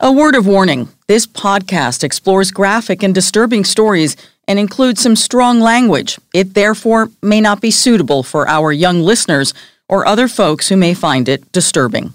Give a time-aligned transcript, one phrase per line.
[0.00, 5.58] A word of warning this podcast explores graphic and disturbing stories and includes some strong
[5.58, 6.20] language.
[6.32, 9.52] It therefore may not be suitable for our young listeners
[9.88, 12.12] or other folks who may find it disturbing.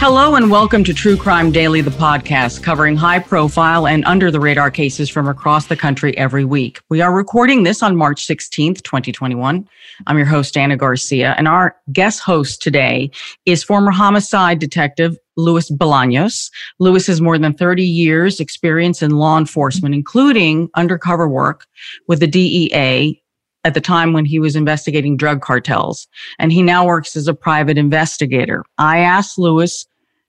[0.00, 4.38] Hello and welcome to True Crime Daily, the podcast covering high profile and under the
[4.38, 6.80] radar cases from across the country every week.
[6.88, 9.68] We are recording this on March 16th, 2021.
[10.06, 13.10] I'm your host, Ana Garcia, and our guest host today
[13.44, 16.48] is former homicide detective Luis Bolaños.
[16.78, 21.66] Luis has more than 30 years experience in law enforcement, including undercover work
[22.06, 23.20] with the DEA
[23.68, 26.08] at the time when he was investigating drug cartels,
[26.38, 28.64] and he now works as a private investigator.
[28.78, 29.84] I asked Luis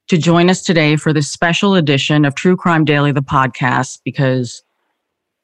[0.10, 4.62] to join us today for this special edition of True Crime Daily, the podcast, because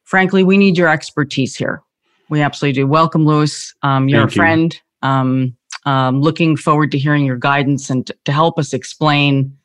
[0.03, 1.81] frankly, we need your expertise here.
[2.29, 2.85] We absolutely do.
[2.85, 3.73] Welcome, Luis.
[3.81, 4.81] Um, you're Thank a friend.
[5.01, 5.09] You.
[5.09, 9.57] Um, um, looking forward to hearing your guidance and t- to help us explain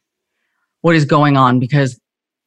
[0.82, 1.98] what is going on because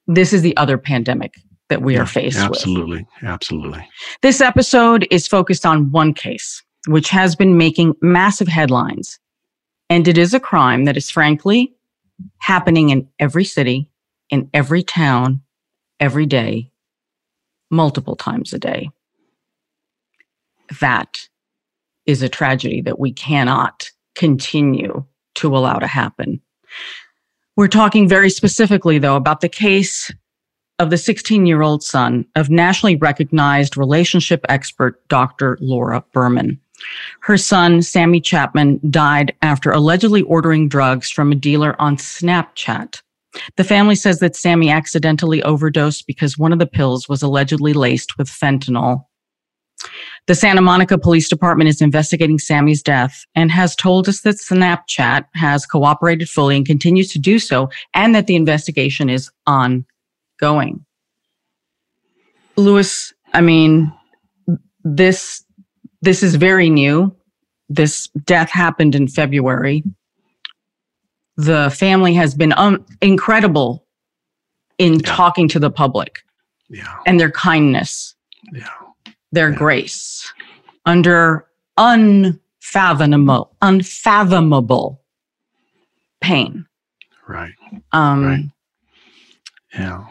[0.07, 1.33] this is the other pandemic
[1.69, 3.07] that we yeah, are faced absolutely, with.
[3.23, 3.29] Absolutely.
[3.29, 3.89] Absolutely.
[4.21, 9.19] This episode is focused on one case, which has been making massive headlines.
[9.89, 11.73] And it is a crime that is frankly
[12.39, 13.89] happening in every city,
[14.29, 15.41] in every town,
[15.99, 16.71] every day,
[17.69, 18.89] multiple times a day.
[20.79, 21.27] That
[22.05, 26.41] is a tragedy that we cannot continue to allow to happen.
[27.55, 30.11] We're talking very specifically, though, about the case
[30.79, 35.57] of the 16 year old son of nationally recognized relationship expert Dr.
[35.61, 36.59] Laura Berman.
[37.21, 43.01] Her son, Sammy Chapman, died after allegedly ordering drugs from a dealer on Snapchat.
[43.55, 48.17] The family says that Sammy accidentally overdosed because one of the pills was allegedly laced
[48.17, 49.05] with fentanyl.
[50.27, 55.25] The Santa Monica Police Department is investigating Sammy's death and has told us that Snapchat
[55.33, 59.85] has cooperated fully and continues to do so, and that the investigation is ongoing.
[62.55, 63.91] Luis, I mean,
[64.83, 65.43] this
[66.01, 67.15] this is very new.
[67.69, 69.83] This death happened in February.
[71.37, 73.87] The family has been um, incredible
[74.77, 74.99] in yeah.
[75.03, 76.19] talking to the public
[76.69, 76.97] yeah.
[77.07, 78.15] and their kindness,
[78.51, 78.67] yeah.
[79.31, 79.57] their yeah.
[79.57, 80.31] grace
[80.85, 85.01] under unfathomable, unfathomable
[86.21, 86.65] pain.
[87.27, 87.53] Right.
[87.93, 88.43] Um, right.
[89.73, 90.05] Yeah.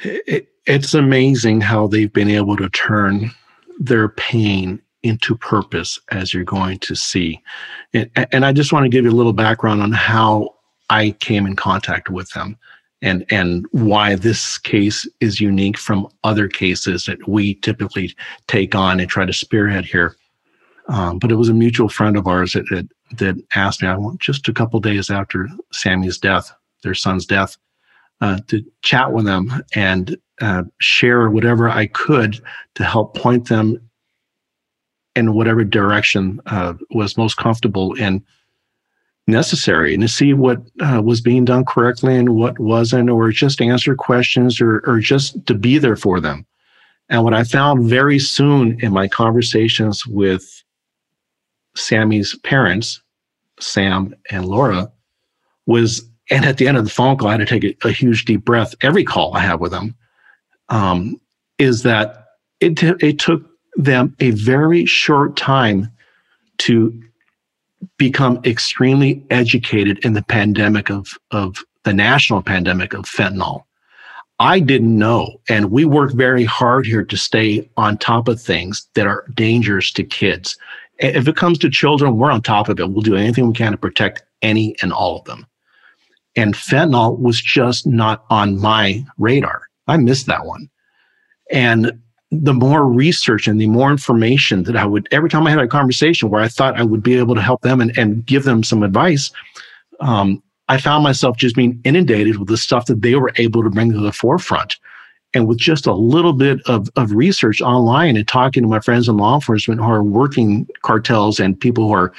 [0.00, 3.30] It, it's amazing how they've been able to turn
[3.78, 7.40] their pain into purpose, as you're going to see.
[7.94, 10.54] And, and, I just want to give you a little background on how
[10.90, 12.56] I came in contact with them
[13.02, 18.16] and, and why this case is unique from other cases that we typically
[18.48, 20.16] take on and try to spearhead here.
[20.88, 23.96] Um, but it was a mutual friend of ours that, that, that asked me, I
[23.96, 26.52] want just a couple days after Sammy's death,
[26.82, 27.56] their son's death,
[28.20, 32.40] uh, to chat with them and uh, share whatever I could
[32.74, 33.80] to help point them
[35.14, 38.22] in whatever direction uh, was most comfortable and
[39.26, 43.60] necessary, and to see what uh, was being done correctly and what wasn't, or just
[43.60, 46.46] answer questions or, or just to be there for them.
[47.08, 50.62] And what I found very soon in my conversations with
[51.74, 53.00] Sammy's parents,
[53.58, 54.92] Sam and Laura,
[55.66, 57.92] was and at the end of the phone call, I had to take a, a
[57.92, 58.74] huge deep breath.
[58.80, 59.94] Every call I have with them
[60.68, 61.20] um,
[61.58, 62.26] is that
[62.60, 63.42] it, t- it took
[63.76, 65.90] them a very short time
[66.58, 67.02] to
[67.98, 73.62] become extremely educated in the pandemic of, of the national pandemic of fentanyl.
[74.38, 75.40] I didn't know.
[75.48, 79.92] And we work very hard here to stay on top of things that are dangerous
[79.92, 80.58] to kids.
[80.98, 82.90] If it comes to children, we're on top of it.
[82.90, 85.46] We'll do anything we can to protect any and all of them.
[86.36, 89.62] And fentanyl was just not on my radar.
[89.88, 90.68] I missed that one.
[91.50, 91.98] And
[92.30, 95.68] the more research and the more information that I would, every time I had a
[95.68, 98.62] conversation where I thought I would be able to help them and, and give them
[98.62, 99.30] some advice,
[100.00, 103.70] um, I found myself just being inundated with the stuff that they were able to
[103.70, 104.76] bring to the forefront.
[105.34, 109.08] And with just a little bit of, of research online and talking to my friends
[109.08, 112.12] in law enforcement who are working cartels and people who are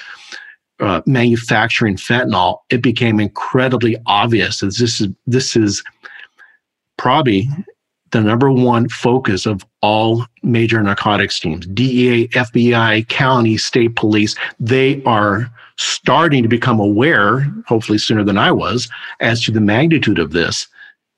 [0.79, 5.83] uh, manufacturing fentanyl, it became incredibly obvious that this is this is
[6.97, 7.47] probably
[8.11, 14.35] the number one focus of all major narcotics teams DEA, FBI, county, state police.
[14.59, 18.89] They are starting to become aware, hopefully sooner than I was,
[19.19, 20.67] as to the magnitude of this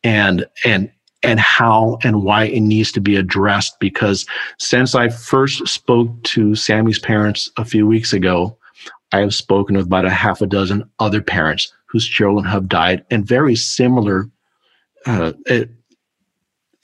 [0.03, 0.91] and and
[1.21, 4.25] and how and why it needs to be addressed because
[4.57, 8.57] since I first spoke to Sammy's parents a few weeks ago,
[9.11, 13.03] I have spoken with about a half a dozen other parents whose children have died
[13.09, 14.29] in very similar
[15.05, 15.69] uh, it,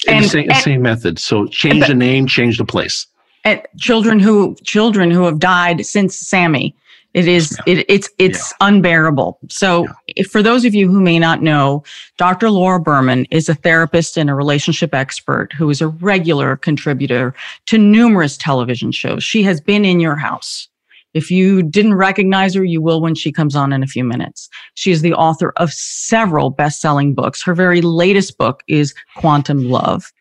[0.08, 1.20] and, the same, and, same method.
[1.20, 3.08] So change but, the name, change the place.
[3.44, 6.76] And children who children who have died since Sammy.
[7.14, 7.74] It is yeah.
[7.74, 8.68] it, it's it's yeah.
[8.68, 9.40] unbearable.
[9.50, 10.24] So yeah.
[10.30, 11.84] for those of you who may not know,
[12.18, 12.50] Dr.
[12.50, 17.34] Laura Berman is a therapist and a relationship expert who is a regular contributor
[17.68, 19.24] to numerous television shows.
[19.24, 20.68] She has been in your house.
[21.16, 24.50] If you didn't recognize her, you will when she comes on in a few minutes.
[24.74, 27.42] She is the author of several best-selling books.
[27.42, 30.12] Her very latest book is Quantum Love.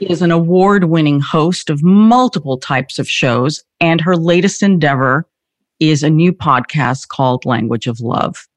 [0.00, 5.28] She is an award-winning host of multiple types of shows, and her latest endeavor
[5.78, 8.48] is a new podcast called Language of Love.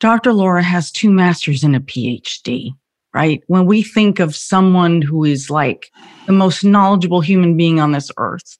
[0.00, 0.34] Dr.
[0.34, 2.72] Laura has two masters and a PhD,
[3.14, 3.42] right?
[3.46, 5.90] When we think of someone who is like
[6.26, 8.58] the most knowledgeable human being on this earth,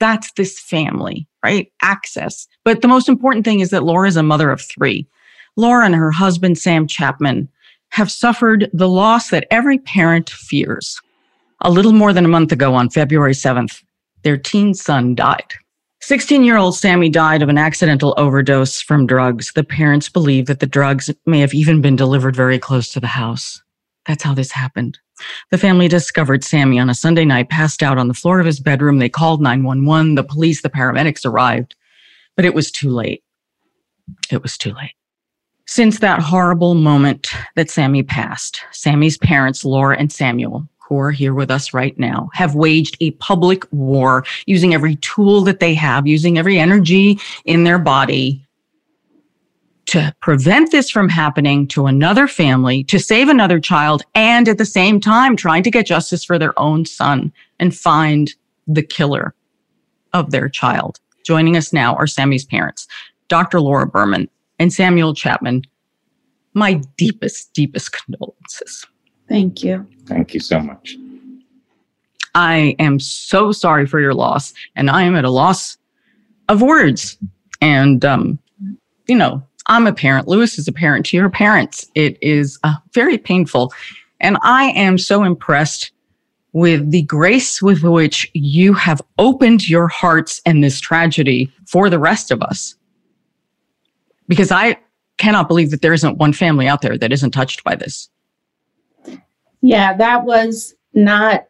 [0.00, 1.72] that's this family, right?
[1.82, 2.46] Access.
[2.64, 5.06] But the most important thing is that Laura is a mother of three.
[5.56, 7.48] Laura and her husband, Sam Chapman,
[7.90, 11.00] have suffered the loss that every parent fears.
[11.62, 13.82] A little more than a month ago on February 7th,
[14.22, 15.54] their teen son died.
[16.00, 19.52] 16 year old Sammy died of an accidental overdose from drugs.
[19.54, 23.08] The parents believe that the drugs may have even been delivered very close to the
[23.08, 23.62] house.
[24.06, 24.98] That's how this happened.
[25.50, 28.60] The family discovered Sammy on a Sunday night passed out on the floor of his
[28.60, 28.98] bedroom.
[28.98, 30.14] They called 911.
[30.14, 31.74] The police, the paramedics arrived,
[32.36, 33.22] but it was too late.
[34.30, 34.94] It was too late.
[35.66, 41.34] Since that horrible moment that Sammy passed, Sammy's parents, Laura and Samuel, who are here
[41.34, 46.06] with us right now, have waged a public war using every tool that they have,
[46.06, 48.47] using every energy in their body
[49.88, 54.64] to prevent this from happening to another family, to save another child, and at the
[54.64, 58.34] same time trying to get justice for their own son and find
[58.66, 59.34] the killer
[60.12, 61.00] of their child.
[61.24, 62.86] Joining us now are Sammy's parents,
[63.28, 63.60] Dr.
[63.60, 65.62] Laura Berman and Samuel Chapman.
[66.52, 68.86] My deepest, deepest condolences.
[69.26, 69.86] Thank you.
[70.04, 70.96] Thank you so much.
[72.34, 75.78] I am so sorry for your loss, and I am at a loss
[76.48, 77.16] of words.
[77.62, 78.38] And, um,
[79.06, 80.28] you know, I'm a parent.
[80.28, 81.86] Luis is a parent to your parents.
[81.94, 83.72] It is uh, very painful.
[84.20, 85.92] And I am so impressed
[86.52, 91.98] with the grace with which you have opened your hearts and this tragedy for the
[91.98, 92.74] rest of us.
[94.26, 94.78] Because I
[95.18, 98.08] cannot believe that there isn't one family out there that isn't touched by this.
[99.60, 101.46] Yeah, that was not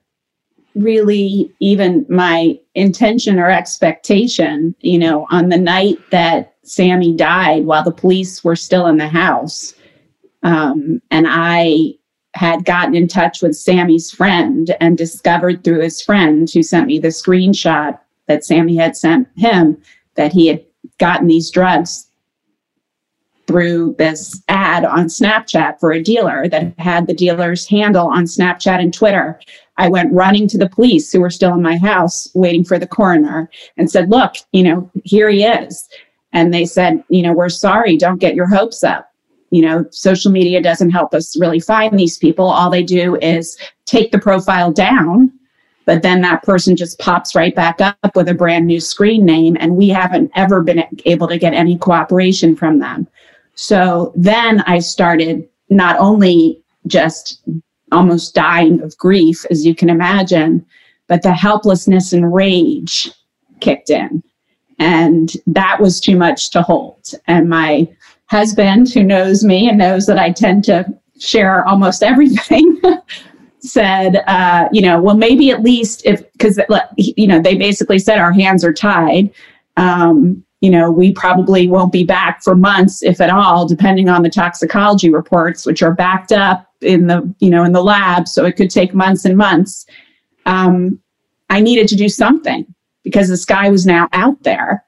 [0.75, 4.75] really even my intention or expectation.
[4.81, 9.09] You know, on the night that Sammy died while the police were still in the
[9.09, 9.75] house.
[10.43, 11.95] Um, and I
[12.35, 16.99] had gotten in touch with Sammy's friend and discovered through his friend who sent me
[16.99, 19.81] the screenshot that Sammy had sent him
[20.15, 20.65] that he had
[20.99, 22.09] gotten these drugs
[23.49, 28.79] through this ad on Snapchat for a dealer that had the dealer's handle on Snapchat
[28.79, 29.41] and Twitter.
[29.79, 32.87] I went running to the police who were still in my house waiting for the
[32.87, 33.49] coroner
[33.79, 35.89] and said, Look, you know, here he is.
[36.33, 39.13] And they said, You know, we're sorry, don't get your hopes up.
[39.51, 42.51] You know, social media doesn't help us really find these people.
[42.51, 45.33] All they do is take the profile down
[45.87, 49.57] but then that person just pops right back up with a brand new screen name
[49.59, 53.09] and we haven't ever been able to get any cooperation from them
[53.61, 57.43] so then I started not only just
[57.91, 60.65] almost dying of grief, as you can imagine,
[61.09, 63.11] but the helplessness and rage
[63.59, 64.23] kicked in.
[64.79, 67.11] And that was too much to hold.
[67.27, 67.89] And my
[68.27, 70.87] husband, who knows me and knows that I tend to
[71.19, 72.81] share almost everything,
[73.61, 76.61] said, uh, you know, well, maybe at least if, because,
[76.97, 79.31] you know, they basically said our hands are tied.
[79.77, 84.23] Um, you know, we probably won't be back for months, if at all, depending on
[84.23, 88.27] the toxicology reports, which are backed up in the, you know, in the lab.
[88.27, 89.87] So it could take months and months.
[90.47, 91.01] Um,
[91.49, 92.67] I needed to do something
[93.09, 94.85] because this guy was now out there.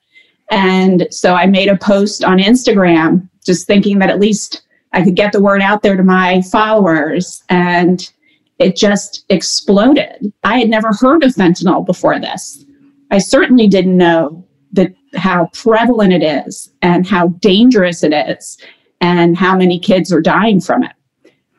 [0.51, 4.63] And so I made a post on Instagram, just thinking that at least
[4.93, 7.43] I could get the word out there to my followers.
[7.49, 8.11] And
[8.59, 10.33] it just exploded.
[10.45, 12.65] I had never heard of fentanyl before this.
[13.11, 18.59] I certainly didn't know that how prevalent it is and how dangerous it is
[19.01, 20.93] and how many kids are dying from it.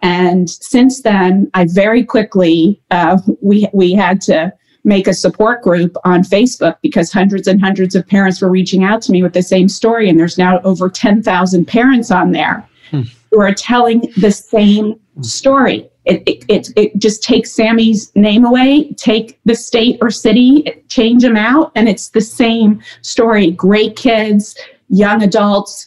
[0.03, 4.53] And since then, I very quickly uh, we we had to
[4.84, 9.02] make a support group on Facebook because hundreds and hundreds of parents were reaching out
[9.04, 12.68] to me with the same story, and there's now over ten thousand parents on there
[12.90, 13.02] hmm.
[13.32, 15.88] who are telling the same story.
[16.06, 21.22] It, it, it, it, just takes Sammy's name away, take the state or city, change
[21.22, 23.52] them out, and it's the same story.
[23.52, 24.58] Great kids,
[24.90, 25.86] young adults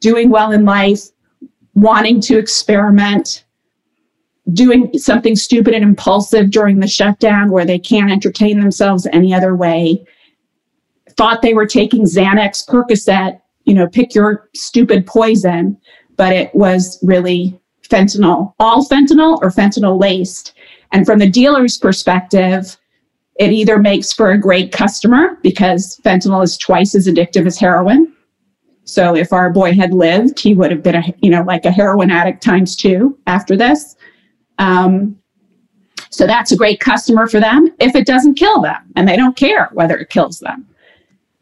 [0.00, 1.02] doing well in life,
[1.74, 3.44] wanting to experiment,
[4.52, 9.54] doing something stupid and impulsive during the shutdown where they can't entertain themselves any other
[9.54, 10.04] way,
[11.16, 15.76] thought they were taking Xanax, Percocet, you know, pick your stupid poison,
[16.16, 20.54] but it was really fentanyl, all fentanyl or fentanyl laced.
[20.92, 22.76] And from the dealer's perspective,
[23.38, 28.12] it either makes for a great customer because fentanyl is twice as addictive as heroin.
[28.84, 31.70] So if our boy had lived, he would have been a, you know, like a
[31.70, 33.96] heroin addict times two after this.
[34.60, 35.18] Um,
[36.10, 39.36] so that's a great customer for them if it doesn't kill them and they don't
[39.36, 40.68] care whether it kills them.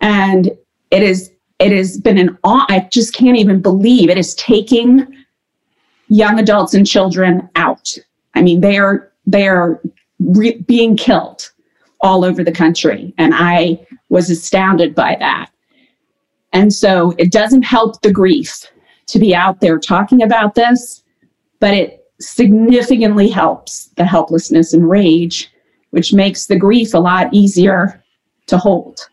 [0.01, 0.57] And
[0.91, 2.65] it is, it has been an awe.
[2.69, 5.07] I just can't even believe it is taking
[6.09, 7.99] young adults and children out.
[8.35, 9.81] I mean, they are, they are
[10.21, 11.51] re- being killed
[12.01, 13.13] all over the country.
[13.19, 15.51] And I was astounded by that.
[16.53, 18.71] And so it doesn't help the grief
[19.07, 21.03] to be out there talking about this,
[21.59, 25.51] but it significantly helps the helplessness and rage,
[25.91, 28.03] which makes the grief a lot easier
[28.47, 29.09] to hold.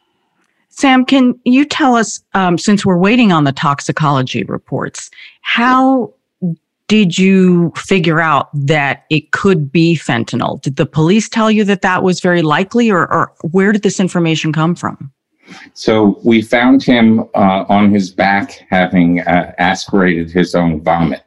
[0.69, 5.09] Sam, can you tell us, um, since we're waiting on the toxicology reports,
[5.41, 6.13] how
[6.87, 10.61] did you figure out that it could be fentanyl?
[10.61, 13.99] Did the police tell you that that was very likely, or, or where did this
[13.99, 15.11] information come from?
[15.73, 21.23] So we found him uh, on his back having uh, aspirated his own vomit.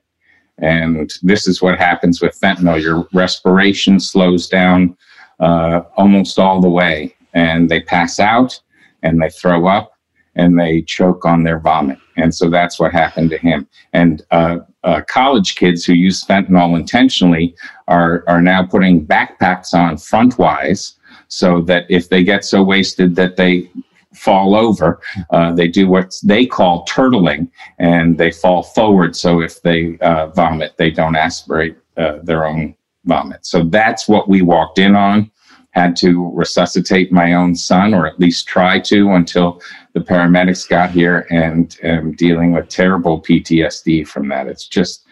[0.59, 2.81] And this is what happens with fentanyl.
[2.81, 4.97] Your respiration slows down
[5.41, 8.61] uh, almost all the way, and they pass out
[9.03, 9.93] and they throw up
[10.35, 11.99] and they choke on their vomit.
[12.17, 13.69] And so that's what happened to him.
[13.93, 17.55] And uh, uh, college kids who use fentanyl intentionally
[17.89, 20.95] are, are now putting backpacks on frontwise
[21.27, 23.71] so that if they get so wasted that they
[24.15, 25.01] fall over.
[25.31, 29.15] Uh, they do what they call turtling and they fall forward.
[29.15, 32.75] So if they uh, vomit, they don't aspirate uh, their own
[33.05, 33.45] vomit.
[33.45, 35.31] So that's what we walked in on.
[35.73, 39.61] Had to resuscitate my own son, or at least try to, until
[39.93, 44.49] the paramedics got here and am dealing with terrible PTSD from that.
[44.49, 45.05] It's just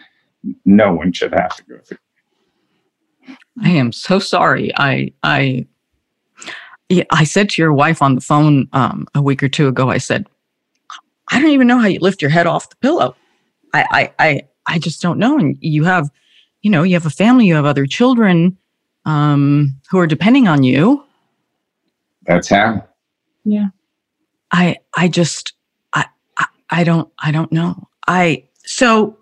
[0.65, 1.97] no one should have to go through.
[3.63, 4.71] I am so sorry.
[4.75, 5.67] I I
[7.11, 9.97] I said to your wife on the phone um, a week or two ago, I
[9.97, 10.25] said,
[11.31, 13.15] I don't even know how you lift your head off the pillow.
[13.73, 15.37] I, I, I, I just don't know.
[15.37, 16.09] And you have,
[16.61, 18.57] you know, you have a family, you have other children
[19.05, 21.03] um, who are depending on you.
[22.25, 22.87] That's how.
[23.43, 23.67] Yeah.
[24.51, 25.53] I, I just,
[25.93, 26.05] I,
[26.37, 27.87] I, I don't, I don't know.
[28.07, 29.17] I, so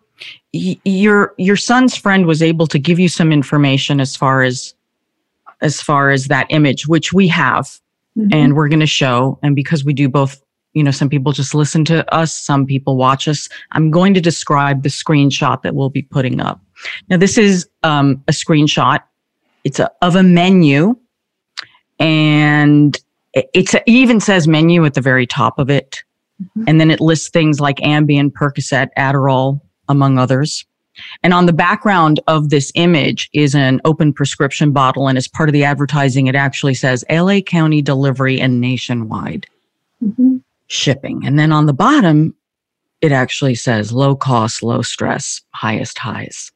[0.53, 4.75] y- your, your son's friend was able to give you some information as far as
[5.65, 7.65] as far as that image, which we have
[8.15, 8.29] mm-hmm.
[8.31, 9.39] and we're going to show.
[9.41, 10.39] And because we do both,
[10.74, 13.50] you know, some people just listen to us, some people watch us.
[13.72, 16.62] I'm going to describe the screenshot that we'll be putting up.
[17.10, 19.00] Now, this is um, a screenshot.
[19.63, 20.95] It's a, of a menu
[21.98, 22.95] and
[23.34, 26.03] it's a, it even says menu at the very top of it.
[26.39, 26.63] Mm-hmm.
[26.67, 30.63] And then it lists things like Ambien, Percocet, Adderall, among others.
[31.23, 35.07] And on the background of this image is an open prescription bottle.
[35.07, 39.47] And as part of the advertising, it actually says LA County delivery and nationwide
[40.03, 40.37] mm-hmm.
[40.67, 41.25] shipping.
[41.25, 42.35] And then on the bottom,
[43.01, 46.51] it actually says low cost, low stress, highest highs.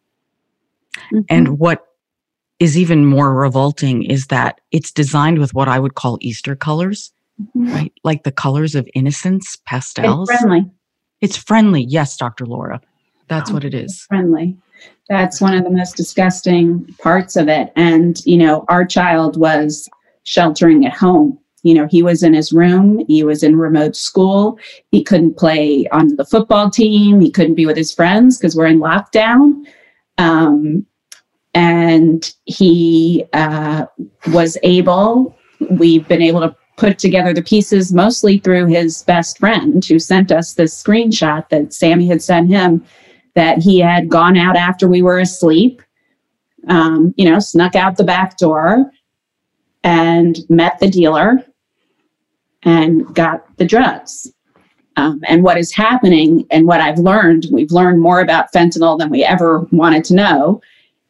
[1.11, 1.21] Mm-hmm.
[1.29, 1.85] And what
[2.59, 7.11] is even more revolting is that it's designed with what I would call Easter colors,
[7.41, 7.71] mm-hmm.
[7.71, 7.93] right?
[8.03, 10.29] Like the colors of innocence, pastels.
[10.29, 10.71] It's friendly.
[11.21, 11.83] It's friendly.
[11.83, 12.45] Yes, Dr.
[12.45, 12.81] Laura.
[13.29, 14.05] That's what it is.
[14.09, 14.57] Friendly.
[15.07, 17.71] That's one of the most disgusting parts of it.
[17.75, 19.89] And, you know, our child was
[20.23, 21.39] sheltering at home.
[21.63, 24.57] You know, he was in his room, he was in remote school,
[24.91, 28.67] he couldn't play on the football team, he couldn't be with his friends because we're
[28.67, 29.65] in lockdown.
[30.17, 30.85] Um,
[31.53, 33.87] and he uh,
[34.27, 35.35] was able,
[35.71, 40.31] we've been able to put together the pieces mostly through his best friend who sent
[40.31, 42.85] us this screenshot that Sammy had sent him
[43.35, 45.81] that he had gone out after we were asleep,
[46.67, 48.91] um, you know, snuck out the back door
[49.83, 51.43] and met the dealer
[52.63, 54.31] and got the drugs.
[54.97, 59.09] Um, and what is happening, and what I've learned, we've learned more about fentanyl than
[59.09, 60.61] we ever wanted to know,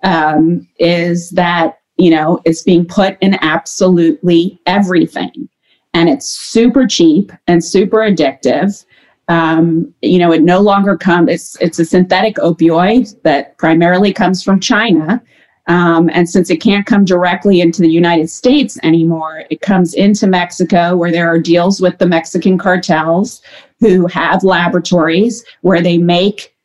[0.04, 5.50] um, is that, you know, it's being put in absolutely everything.
[5.96, 8.86] And it's super cheap and super addictive.
[9.30, 14.44] Um, you know, it no longer comes, it's, it's a synthetic opioid that primarily comes
[14.44, 15.22] from China.
[15.68, 20.26] Um, and since it can't come directly into the United States anymore, it comes into
[20.26, 23.44] Mexico where there are deals with the Mexican cartels
[23.80, 26.56] who have laboratories where they make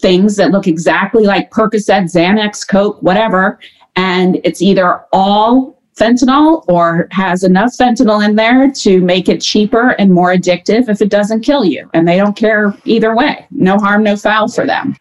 [0.00, 3.58] things that look exactly like Percocet, Xanax, Coke, whatever.
[3.96, 9.90] And it's either all fentanyl or has enough fentanyl in there to make it cheaper
[9.98, 11.88] and more addictive if it doesn't kill you.
[11.94, 13.46] And they don't care either way.
[13.50, 14.96] No harm, no foul for them.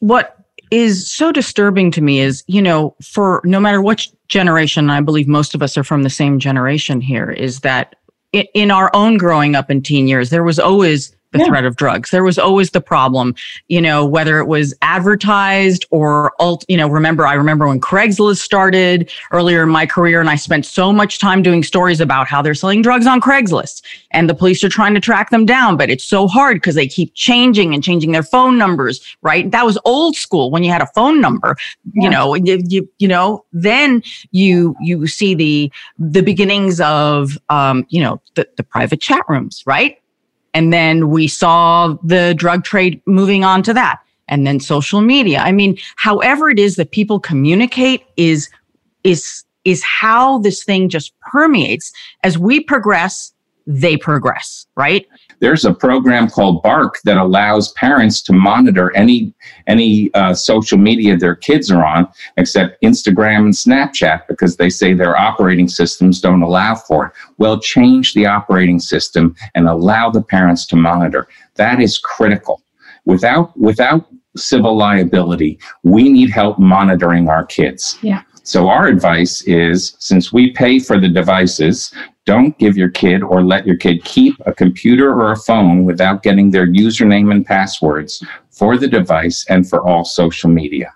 [0.00, 0.38] What
[0.70, 5.28] is so disturbing to me is, you know, for no matter which generation, I believe
[5.28, 7.96] most of us are from the same generation here, is that
[8.32, 11.46] in our own growing up in teen years, there was always the yeah.
[11.46, 12.10] threat of drugs.
[12.10, 13.34] There was always the problem,
[13.68, 18.38] you know, whether it was advertised or, alt, you know, remember, I remember when Craigslist
[18.38, 22.42] started earlier in my career and I spent so much time doing stories about how
[22.42, 25.90] they're selling drugs on Craigslist and the police are trying to track them down, but
[25.90, 29.50] it's so hard because they keep changing and changing their phone numbers, right?
[29.50, 31.56] That was old school when you had a phone number,
[31.94, 32.04] yeah.
[32.04, 37.86] you know, you, you, you know, then you, you see the, the beginnings of, um,
[37.88, 40.01] you know, the, the private chat rooms, right?
[40.54, 44.00] And then we saw the drug trade moving on to that.
[44.28, 45.40] And then social media.
[45.40, 48.48] I mean, however it is that people communicate is,
[49.04, 51.92] is, is how this thing just permeates.
[52.22, 53.32] As we progress,
[53.66, 55.06] they progress, right?
[55.42, 59.34] There's a program called Bark that allows parents to monitor any
[59.66, 64.94] any uh, social media their kids are on, except Instagram and Snapchat, because they say
[64.94, 67.12] their operating systems don't allow for it.
[67.38, 71.26] Well, change the operating system and allow the parents to monitor.
[71.56, 72.62] That is critical.
[73.04, 74.06] Without without
[74.36, 77.98] civil liability, we need help monitoring our kids.
[78.00, 78.22] Yeah.
[78.44, 81.92] So our advice is since we pay for the devices,
[82.24, 86.22] don't give your kid or let your kid keep a computer or a phone without
[86.22, 90.92] getting their username and passwords for the device and for all social media.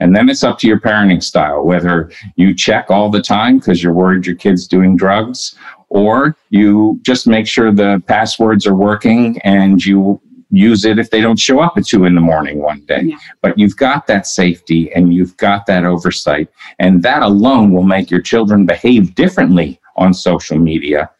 [0.00, 3.82] And then it's up to your parenting style, whether you check all the time because
[3.82, 5.54] you're worried your kid's doing drugs,
[5.88, 11.20] or you just make sure the passwords are working and you use it if they
[11.20, 13.02] don't show up at two in the morning one day.
[13.02, 13.18] Yeah.
[13.42, 16.48] But you've got that safety and you've got that oversight.
[16.78, 21.10] And that alone will make your children behave differently on social media.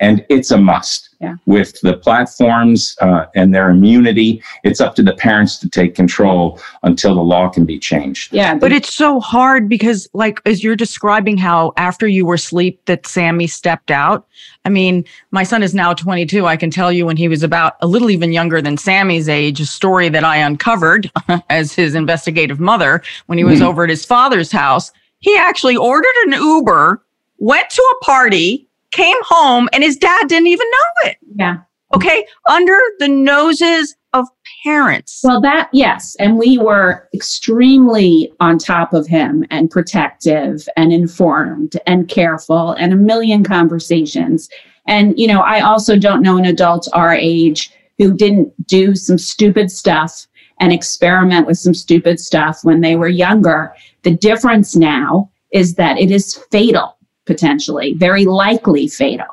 [0.00, 1.10] And it's a must.
[1.20, 1.36] Yeah.
[1.44, 6.58] With the platforms uh, and their immunity, it's up to the parents to take control
[6.82, 8.32] until the law can be changed.
[8.32, 8.54] Yeah.
[8.54, 13.06] But it's so hard because, like, as you're describing how after you were asleep that
[13.06, 14.26] Sammy stepped out.
[14.64, 16.46] I mean, my son is now 22.
[16.46, 19.60] I can tell you when he was about a little even younger than Sammy's age,
[19.60, 21.10] a story that I uncovered
[21.50, 23.66] as his investigative mother when he was mm.
[23.66, 24.90] over at his father's house.
[25.18, 27.02] He actually ordered an Uber
[27.40, 31.16] went to a party, came home, and his dad didn't even know it.
[31.36, 31.56] Yeah.
[31.94, 32.24] Okay.
[32.48, 34.26] Under the noses of
[34.64, 35.20] parents.
[35.22, 36.16] Well, that, yes.
[36.18, 42.92] And we were extremely on top of him and protective and informed and careful and
[42.92, 44.48] a million conversations.
[44.86, 49.18] And, you know, I also don't know an adult our age who didn't do some
[49.18, 50.26] stupid stuff
[50.58, 53.72] and experiment with some stupid stuff when they were younger.
[54.02, 56.96] The difference now is that it is fatal
[57.26, 59.26] potentially, very likely fatal.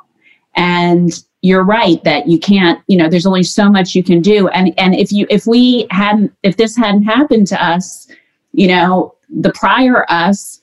[0.55, 4.47] And you're right that you can't, you know, there's only so much you can do.
[4.49, 8.07] And and if you if we hadn't if this hadn't happened to us,
[8.53, 10.59] you know, the prior us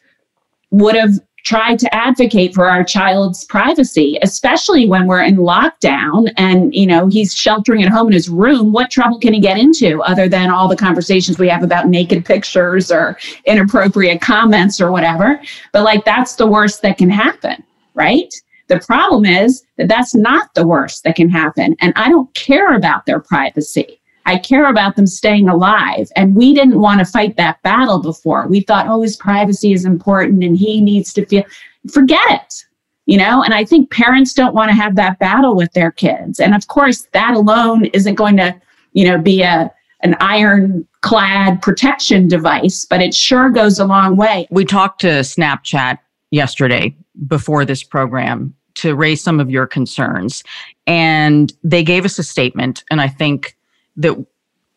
[0.71, 6.75] would have tried to advocate for our child's privacy, especially when we're in lockdown and,
[6.75, 8.73] you know, he's sheltering at home in his room.
[8.73, 12.25] What trouble can he get into other than all the conversations we have about naked
[12.25, 15.41] pictures or inappropriate comments or whatever?
[15.73, 18.33] But like, that's the worst that can happen, right?
[18.69, 21.77] The problem is that that's not the worst that can happen.
[21.81, 24.01] And I don't care about their privacy.
[24.27, 26.09] I care about them staying alive.
[26.17, 28.47] And we didn't want to fight that battle before.
[28.47, 31.45] We thought, oh, his privacy is important and he needs to feel,
[31.91, 32.65] forget it.
[33.07, 36.41] You know, and I think parents don't want to have that battle with their kids.
[36.41, 38.59] And of course, that alone isn't going to,
[38.95, 44.49] you know, be a, an ironclad protection device, but it sure goes a long way.
[44.51, 45.99] We talked to Snapchat
[46.31, 50.43] yesterday before this program to raise some of your concerns.
[50.87, 52.85] And they gave us a statement.
[52.91, 53.54] And I think
[53.97, 54.17] that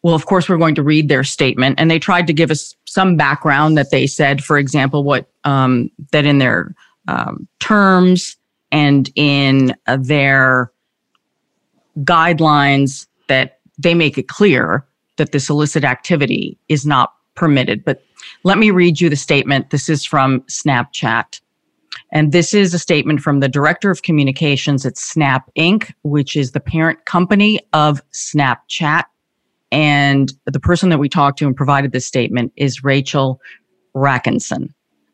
[0.03, 1.79] well, of course, we're going to read their statement.
[1.79, 5.89] And they tried to give us some background that they said, for example, what um,
[6.11, 6.73] that in their
[7.07, 8.37] um, terms
[8.71, 10.71] and in uh, their
[11.99, 14.85] guidelines that they make it clear
[15.17, 17.83] that this illicit activity is not permitted.
[17.83, 18.03] But
[18.43, 19.71] let me read you the statement.
[19.71, 21.41] This is from Snapchat.
[22.11, 26.51] And this is a statement from the director of communications at Snap Inc., which is
[26.51, 29.03] the parent company of Snapchat.
[29.71, 33.41] And the person that we talked to and provided this statement is Rachel
[33.93, 34.69] Racusen.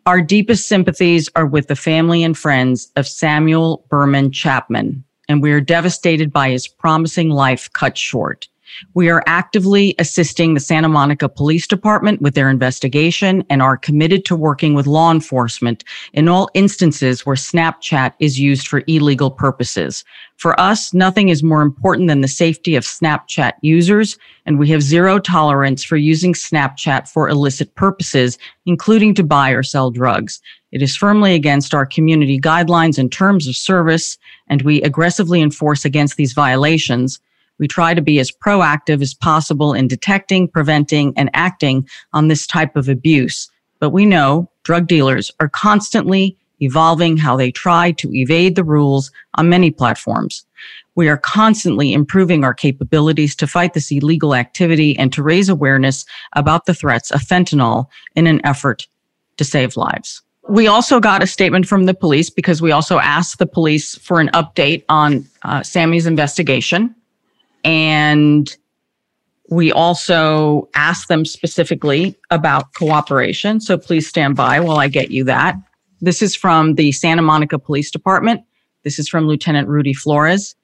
[0.06, 5.52] Our deepest sympathies are with the family and friends of Samuel Berman Chapman, and we
[5.54, 8.48] are devastated by his promising life cut short.
[8.94, 14.26] We are actively assisting the Santa Monica Police Department with their investigation and are committed
[14.26, 15.84] to working with law enforcement
[16.14, 20.04] in all instances where Snapchat is used for illegal purposes.
[20.38, 24.82] For us, nothing is more important than the safety of Snapchat users, and we have
[24.82, 30.42] zero tolerance for using Snapchat for illicit purposes, including to buy or sell drugs.
[30.72, 35.86] It is firmly against our community guidelines and terms of service, and we aggressively enforce
[35.86, 37.20] against these violations.
[37.60, 42.48] We try to be as proactive as possible in detecting, preventing, and acting on this
[42.48, 43.50] type of abuse.
[43.80, 49.12] But we know drug dealers are constantly evolving how they try to evade the rules
[49.36, 50.46] on many platforms.
[50.96, 56.06] We are constantly improving our capabilities to fight this illegal activity and to raise awareness
[56.34, 58.88] about the threats of fentanyl in an effort
[59.38, 60.22] to save lives.
[60.50, 64.20] We also got a statement from the police because we also asked the police for
[64.20, 66.94] an update on uh, Sammy's investigation.
[67.64, 68.56] And
[69.50, 73.60] we also asked them specifically about cooperation.
[73.60, 75.56] So please stand by while I get you that.
[76.02, 78.42] This is from the Santa Monica Police Department.
[78.84, 80.56] This is from Lieutenant Rudy Flores.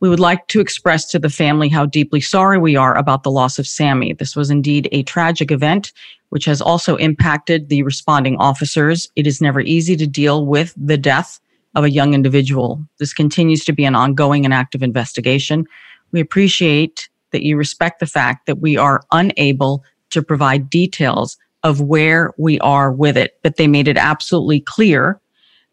[0.00, 3.32] We would like to express to the family how deeply sorry we are about the
[3.32, 4.12] loss of Sammy.
[4.12, 5.92] This was indeed a tragic event,
[6.28, 9.08] which has also impacted the responding officers.
[9.16, 11.40] It is never easy to deal with the death
[11.74, 12.80] of a young individual.
[12.98, 15.66] This continues to be an ongoing and active investigation.
[16.12, 21.80] We appreciate that you respect the fact that we are unable to provide details of
[21.80, 25.20] where we are with it, but they made it absolutely clear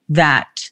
[0.10, 0.70] that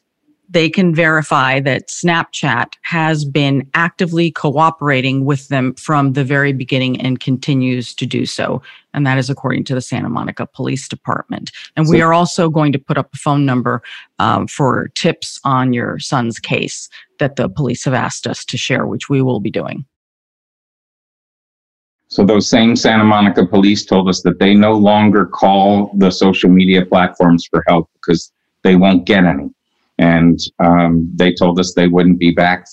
[0.54, 7.00] they can verify that Snapchat has been actively cooperating with them from the very beginning
[7.00, 8.62] and continues to do so.
[8.94, 11.50] And that is according to the Santa Monica Police Department.
[11.76, 13.82] And we are also going to put up a phone number
[14.20, 16.88] um, for tips on your son's case
[17.18, 19.84] that the police have asked us to share, which we will be doing.
[22.06, 26.48] So those same Santa Monica police told us that they no longer call the social
[26.48, 28.30] media platforms for help because
[28.62, 29.53] they won't get any.
[29.98, 32.66] And um, they told us they wouldn't be back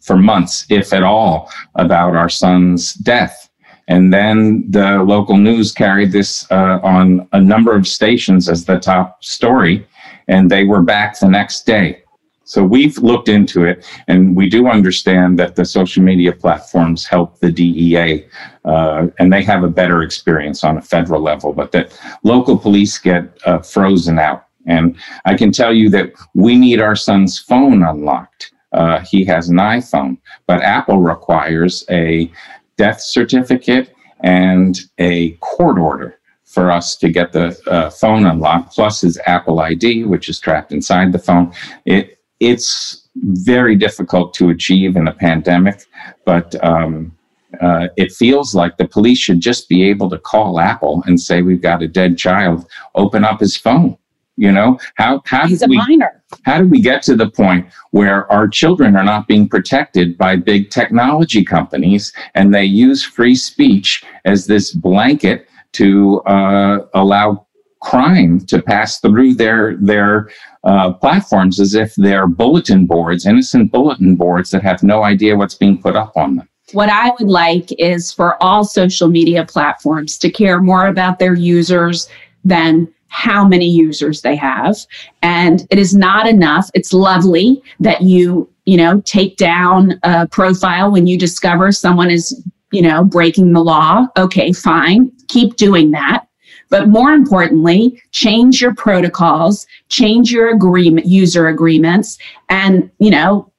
[0.00, 3.50] for months, if at all, about our son's death.
[3.88, 8.78] And then the local news carried this uh, on a number of stations as the
[8.78, 9.86] top story,
[10.28, 12.02] and they were back the next day.
[12.44, 17.38] So we've looked into it, and we do understand that the social media platforms help
[17.38, 18.26] the DEA,
[18.64, 22.98] uh, and they have a better experience on a federal level, but that local police
[22.98, 24.46] get uh, frozen out.
[24.66, 28.52] And I can tell you that we need our son's phone unlocked.
[28.72, 32.30] Uh, he has an iPhone, but Apple requires a
[32.76, 39.00] death certificate and a court order for us to get the uh, phone unlocked, plus
[39.00, 41.52] his Apple ID, which is trapped inside the phone.
[41.84, 45.84] It it's very difficult to achieve in a pandemic,
[46.24, 47.12] but um,
[47.60, 51.42] uh, it feels like the police should just be able to call Apple and say
[51.42, 52.66] we've got a dead child.
[52.94, 53.96] Open up his phone.
[54.40, 56.22] You know how how He's did a we minor.
[56.44, 60.36] how did we get to the point where our children are not being protected by
[60.36, 67.46] big technology companies and they use free speech as this blanket to uh, allow
[67.82, 70.30] crime to pass through their their
[70.64, 75.54] uh, platforms as if they're bulletin boards, innocent bulletin boards that have no idea what's
[75.54, 76.48] being put up on them.
[76.72, 81.34] What I would like is for all social media platforms to care more about their
[81.34, 82.08] users
[82.44, 84.76] than how many users they have.
[85.22, 86.70] And it is not enough.
[86.74, 92.42] It's lovely that you, you know, take down a profile when you discover someone is,
[92.72, 94.06] you know, breaking the law.
[94.16, 95.12] Okay, fine.
[95.28, 96.26] Keep doing that.
[96.70, 102.16] But more importantly, change your protocols, change your agreement, user agreements,
[102.48, 103.50] and, you know,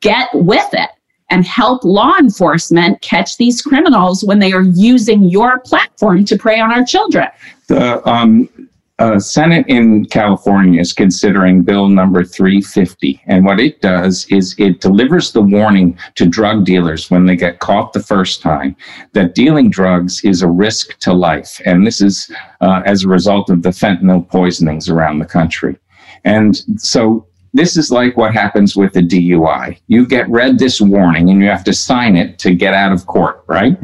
[0.00, 0.88] get with it
[1.30, 6.58] and help law enforcement catch these criminals when they are using your platform to prey
[6.58, 7.28] on our children.
[7.66, 8.48] The um,
[8.98, 13.20] uh, Senate in California is considering bill number 350.
[13.26, 17.60] And what it does is it delivers the warning to drug dealers when they get
[17.60, 18.74] caught the first time
[19.12, 21.60] that dealing drugs is a risk to life.
[21.64, 22.30] And this is
[22.60, 25.78] uh, as a result of the fentanyl poisonings around the country.
[26.24, 29.78] And so this is like what happens with a DUI.
[29.86, 33.06] You get read this warning and you have to sign it to get out of
[33.06, 33.78] court, right?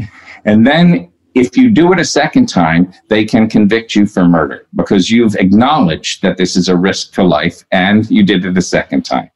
[0.45, 4.67] And then if you do it a second time, they can convict you for murder
[4.75, 8.63] because you've acknowledged that this is a risk to life and you did it a
[8.63, 9.31] second time.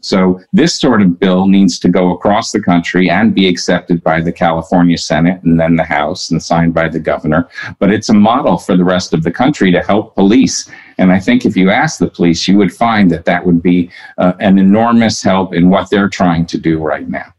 [0.00, 4.20] So this sort of bill needs to go across the country and be accepted by
[4.20, 7.48] the California Senate and then the House and signed by the governor.
[7.78, 10.70] But it's a model for the rest of the country to help police.
[10.98, 13.90] And I think if you ask the police, you would find that that would be
[14.18, 17.32] uh, an enormous help in what they're trying to do right now.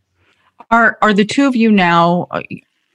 [0.71, 2.41] Are are the two of you now uh,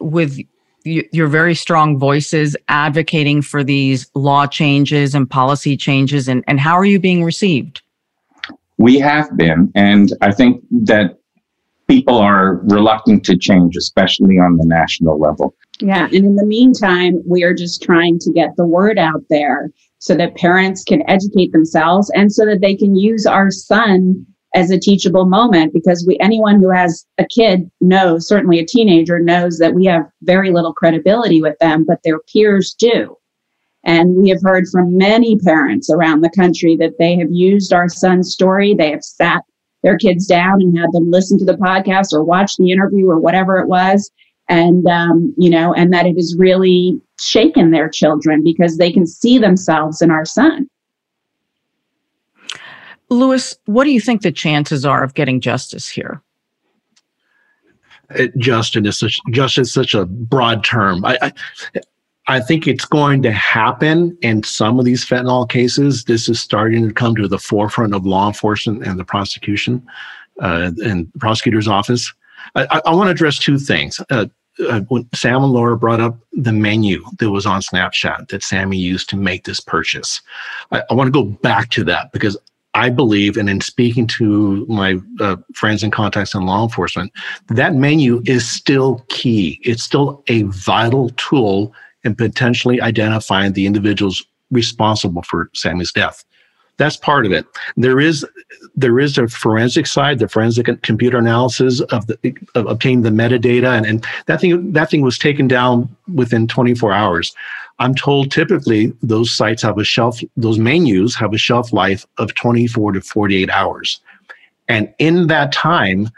[0.00, 0.40] with
[0.84, 6.74] your very strong voices advocating for these law changes and policy changes and, and how
[6.74, 7.82] are you being received?
[8.78, 11.18] We have been and i think that
[11.86, 15.54] people are reluctant to change especially on the national level.
[15.80, 19.70] Yeah and in the meantime we are just trying to get the word out there
[19.98, 24.70] so that parents can educate themselves and so that they can use our son as
[24.70, 29.58] a teachable moment because we anyone who has a kid knows certainly a teenager knows
[29.58, 33.16] that we have very little credibility with them but their peers do.
[33.84, 37.88] And we have heard from many parents around the country that they have used our
[37.88, 38.74] son's story.
[38.74, 39.42] They have sat
[39.82, 43.18] their kids down and had them listen to the podcast or watch the interview or
[43.18, 44.10] whatever it was.
[44.48, 49.06] And um, you know and that it has really shaken their children because they can
[49.06, 50.68] see themselves in our son
[53.10, 56.22] Luis, what do you think the chances are of getting justice here?
[58.10, 61.04] It, Justin is such justice is such a broad term.
[61.04, 61.32] I, I
[62.26, 66.04] I think it's going to happen in some of these fentanyl cases.
[66.04, 69.84] This is starting to come to the forefront of law enforcement and the prosecution
[70.40, 72.12] uh, and the prosecutor's office.
[72.54, 74.00] I, I want to address two things.
[74.10, 74.26] Uh,
[74.68, 74.80] uh,
[75.14, 79.16] Sam and Laura brought up the menu that was on Snapchat that Sammy used to
[79.16, 80.20] make this purchase,
[80.70, 82.36] I, I want to go back to that because
[82.74, 87.12] I believe, and in speaking to my uh, friends and contacts in law enforcement,
[87.48, 89.60] that menu is still key.
[89.64, 96.24] It's still a vital tool in potentially identifying the individuals responsible for Sammy's death.
[96.76, 97.44] That's part of it.
[97.76, 98.24] There is
[98.74, 103.76] there is a forensic side, the forensic computer analysis of the of obtaining the metadata,
[103.76, 107.34] and, and that thing that thing was taken down within 24 hours.
[107.80, 112.34] I'm told typically those sites have a shelf, those menus have a shelf life of
[112.34, 114.00] 24 to 48 hours.
[114.68, 116.10] And in that time,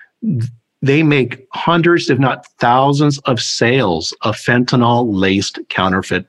[0.83, 6.27] they make hundreds, if not thousands, of sales of fentanyl laced counterfeit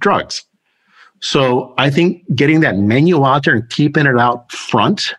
[0.00, 0.44] drugs.
[1.20, 5.12] So I think getting that menu out there and keeping it out front,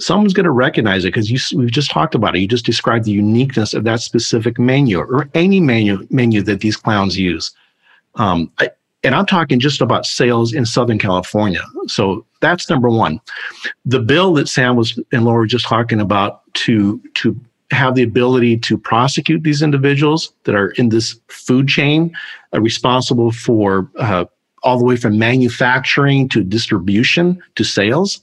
[0.00, 2.40] someone's going to recognize it because we've just talked about it.
[2.40, 6.78] You just described the uniqueness of that specific menu or any menu menu that these
[6.78, 7.52] clowns use.
[8.14, 8.70] Um, I,
[9.02, 11.62] and I'm talking just about sales in Southern California.
[11.86, 13.20] So that's number one.
[13.84, 17.38] The bill that Sam was and Laura were just talking about to to
[17.70, 22.16] have the ability to prosecute these individuals that are in this food chain,
[22.54, 24.24] uh, responsible for uh,
[24.62, 28.20] all the way from manufacturing to distribution to sales.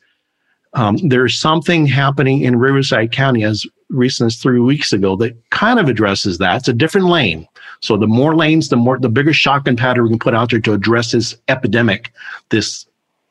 [0.74, 5.80] Um, there's something happening in Riverside County as recent as three weeks ago that kind
[5.80, 6.58] of addresses that.
[6.58, 7.48] It's a different lane.
[7.82, 10.60] So the more lanes, the more the bigger shotgun pattern we can put out there
[10.60, 12.12] to address this epidemic,
[12.50, 12.86] this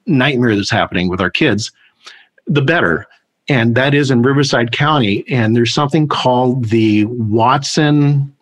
[0.07, 1.73] nightmare that's happening with our kids,
[2.47, 3.07] the better.
[3.49, 5.25] And that is in Riverside County.
[5.29, 8.35] And there's something called the Watson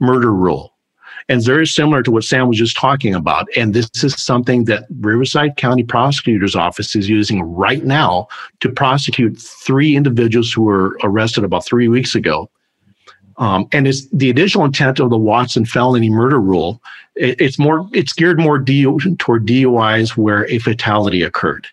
[0.00, 0.72] murder rule.
[1.30, 3.48] And very similar to what Sam was just talking about.
[3.54, 8.28] And this is something that Riverside County Prosecutor's Office is using right now
[8.60, 12.50] to prosecute three individuals who were arrested about three weeks ago
[13.38, 16.82] um, and it's the additional intent of the Watson felony murder rule.
[17.14, 21.68] It, it's more, it's geared more toward DUIs where a fatality occurred.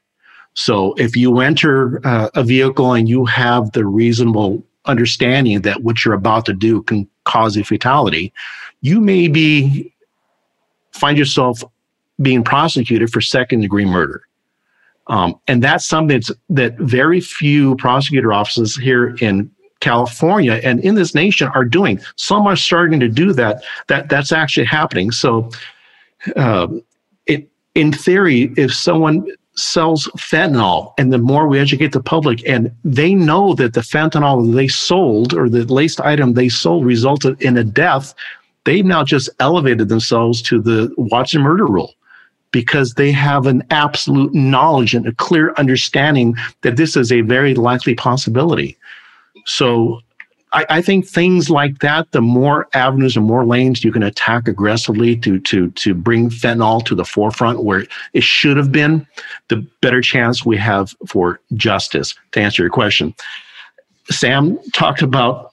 [0.53, 6.05] So if you enter uh, a vehicle and you have the reasonable understanding that what
[6.05, 8.31] you're about to do can cause a fatality,
[8.85, 9.91] you may be
[10.91, 11.63] find yourself
[12.21, 14.21] being prosecuted for second degree murder.
[15.07, 20.93] Um, and that's something that's, that very few prosecutor offices here in California and in
[20.93, 21.99] this nation are doing.
[22.15, 23.63] Some are starting to do that.
[23.87, 25.11] That that's actually happening.
[25.11, 25.49] So,
[26.35, 26.67] uh,
[27.25, 32.71] it in theory, if someone sells fentanyl, and the more we educate the public, and
[32.83, 37.57] they know that the fentanyl they sold or the laced item they sold resulted in
[37.57, 38.13] a death,
[38.65, 41.93] they've now just elevated themselves to the Watson murder rule
[42.51, 47.53] because they have an absolute knowledge and a clear understanding that this is a very
[47.53, 48.77] likely possibility.
[49.45, 49.99] So
[50.53, 54.47] I, I, think things like that, the more avenues and more lanes you can attack
[54.47, 59.05] aggressively to to to bring fentanyl to the forefront where it should have been,
[59.49, 62.15] the better chance we have for justice.
[62.31, 63.13] To answer your question,
[64.09, 65.51] Sam talked about.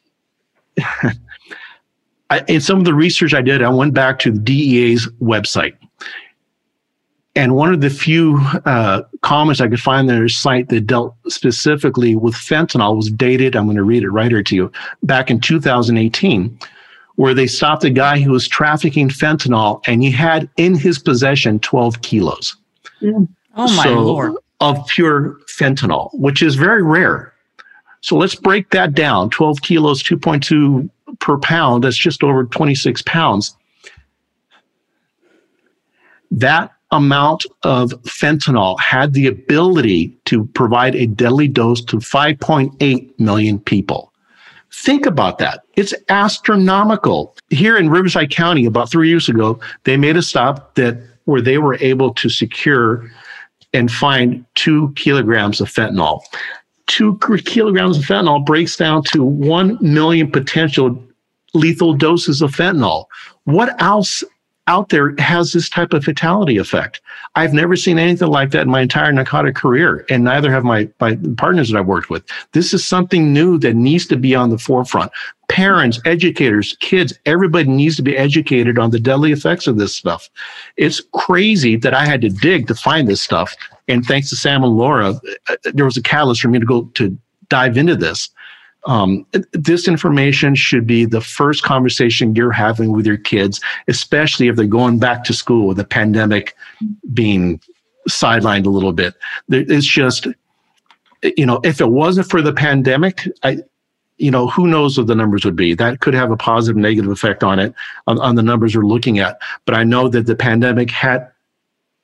[2.32, 5.76] I, in some of the research I did, I went back to the DEA's website.
[7.36, 11.14] And one of the few uh, comments I could find on their site that dealt
[11.28, 13.54] specifically with fentanyl was dated.
[13.54, 14.72] I'm going to read it right here to you.
[15.02, 16.58] Back in 2018,
[17.16, 21.58] where they stopped a guy who was trafficking fentanyl and he had in his possession
[21.60, 22.56] 12 kilos.
[23.02, 23.28] Mm.
[23.56, 24.32] Oh my so, lord.
[24.60, 27.34] Of pure fentanyl, which is very rare.
[28.00, 30.88] So let's break that down 12 kilos, 2.2
[31.20, 31.84] per pound.
[31.84, 33.56] That's just over 26 pounds.
[36.30, 43.58] That amount of fentanyl had the ability to provide a deadly dose to 5.8 million
[43.58, 44.12] people.
[44.72, 45.64] Think about that.
[45.74, 47.36] It's astronomical.
[47.50, 51.58] Here in Riverside County, about three years ago, they made a stop that where they
[51.58, 53.10] were able to secure
[53.74, 56.20] and find two kilograms of fentanyl.
[56.92, 61.02] Two kilograms of fentanyl breaks down to 1 million potential
[61.54, 63.06] lethal doses of fentanyl.
[63.44, 64.22] What else
[64.68, 67.00] out there has this type of fatality effect.
[67.34, 70.88] I've never seen anything like that in my entire narcotic career, and neither have my,
[71.00, 72.24] my partners that I've worked with.
[72.52, 75.10] This is something new that needs to be on the forefront.
[75.48, 80.30] Parents, educators, kids, everybody needs to be educated on the deadly effects of this stuff.
[80.76, 83.54] It's crazy that I had to dig to find this stuff.
[83.88, 86.84] And thanks to Sam and Laura, uh, there was a catalyst for me to go
[86.94, 88.30] to dive into this
[88.84, 94.56] um, this information should be the first conversation you're having with your kids, especially if
[94.56, 96.56] they're going back to school with the pandemic
[97.12, 97.60] being
[98.08, 99.14] sidelined a little bit.
[99.48, 100.26] It's just,
[101.22, 103.58] you know, if it wasn't for the pandemic, I,
[104.18, 105.74] you know, who knows what the numbers would be?
[105.74, 107.74] That could have a positive, negative effect on it,
[108.06, 109.40] on, on the numbers we're looking at.
[109.64, 111.31] But I know that the pandemic had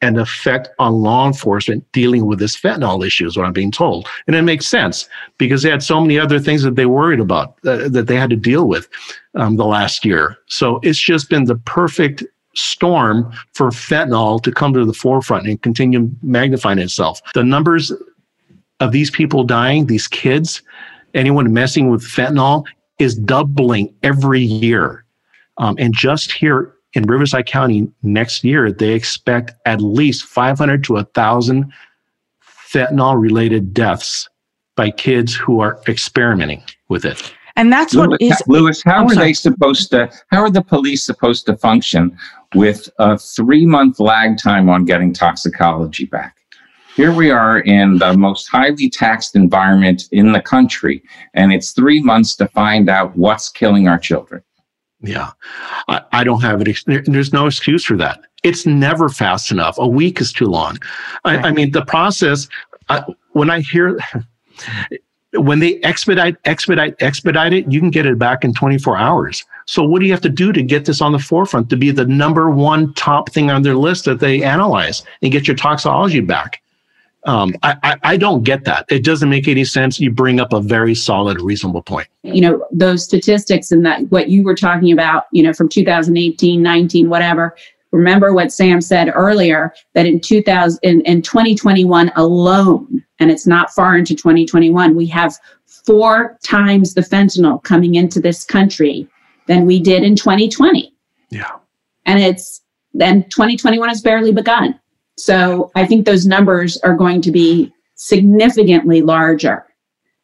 [0.01, 4.07] an effect on law enforcement dealing with this fentanyl issue, is what I'm being told.
[4.27, 5.09] And it makes sense
[5.39, 8.31] because they had so many other things that they worried about uh, that they had
[8.31, 8.89] to deal with
[9.35, 10.37] um, the last year.
[10.47, 15.61] So it's just been the perfect storm for fentanyl to come to the forefront and
[15.63, 17.21] continue magnifying itself.
[17.35, 17.93] The numbers
[18.81, 20.63] of these people dying, these kids,
[21.15, 22.65] anyone messing with fentanyl
[22.99, 25.05] is doubling every year.
[25.59, 30.95] Um, and just here in Riverside County next year, they expect at least 500 to
[30.95, 31.73] 1,000
[32.71, 34.29] fentanyl related deaths
[34.77, 37.33] by kids who are experimenting with it.
[37.57, 38.83] And that's Luis, what is Luis.
[38.85, 39.27] How I'm are sorry.
[39.27, 40.09] they supposed to?
[40.31, 42.17] How are the police supposed to function
[42.55, 46.37] with a three-month lag time on getting toxicology back?
[46.95, 51.03] Here we are in the most highly taxed environment in the country,
[51.35, 54.43] and it's three months to find out what's killing our children.
[55.01, 55.31] Yeah,
[55.87, 56.79] I, I don't have it.
[57.07, 58.21] There's no excuse for that.
[58.43, 59.77] It's never fast enough.
[59.79, 60.79] A week is too long.
[61.25, 62.49] I, I mean, the process.
[62.89, 63.99] I, when I hear
[65.33, 69.45] when they expedite, expedite, expedite it, you can get it back in 24 hours.
[69.67, 71.91] So what do you have to do to get this on the forefront to be
[71.91, 76.21] the number one top thing on their list that they analyze and get your toxology
[76.21, 76.63] back?
[77.25, 78.87] Um, I, I, I don't get that.
[78.89, 79.99] It doesn't make any sense.
[79.99, 82.09] You bring up a very solid, reasonable point.
[82.23, 86.63] You know, those statistics and that what you were talking about, you know, from 2018,
[86.63, 87.57] 19, whatever.
[87.91, 93.73] Remember what Sam said earlier that in 2000 in, in 2021 alone, and it's not
[93.73, 99.09] far into 2021, we have four times the fentanyl coming into this country
[99.47, 100.95] than we did in 2020.
[101.31, 101.57] Yeah.
[102.07, 102.63] And it's
[102.95, 104.79] then 2021 has barely begun.
[105.19, 109.67] So I think those numbers are going to be significantly larger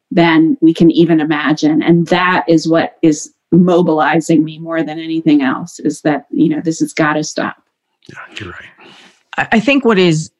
[0.09, 1.83] than we can even imagine.
[1.83, 6.61] And that is what is mobilizing me more than anything else is that, you know,
[6.61, 7.61] this has got to stop.
[8.07, 8.89] Yeah, you're right.
[9.37, 10.31] I think what is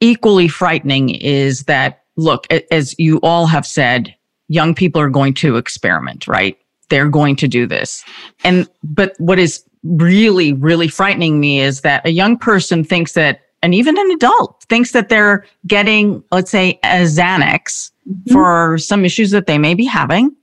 [0.00, 4.14] equally frightening is that, look, as you all have said,
[4.48, 6.56] young people are going to experiment, right?
[6.88, 8.04] They're going to do this.
[8.44, 13.42] And, but what is really, really frightening me is that a young person thinks that
[13.64, 18.30] and even an adult thinks that they're getting, let's say, a Xanax mm-hmm.
[18.30, 20.36] for some issues that they may be having.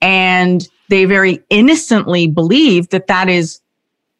[0.00, 3.60] And they very innocently believe that that is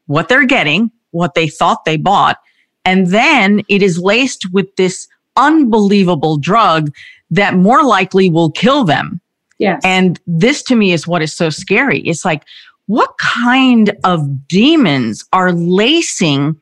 [0.09, 2.39] what they're getting, what they thought they bought.
[2.85, 6.93] And then it is laced with this unbelievable drug
[7.31, 9.23] that more likely will kill them.
[9.57, 9.81] Yes.
[9.85, 12.01] And this to me is what is so scary.
[12.01, 12.45] It's like,
[12.89, 16.61] what kind of demons are lacing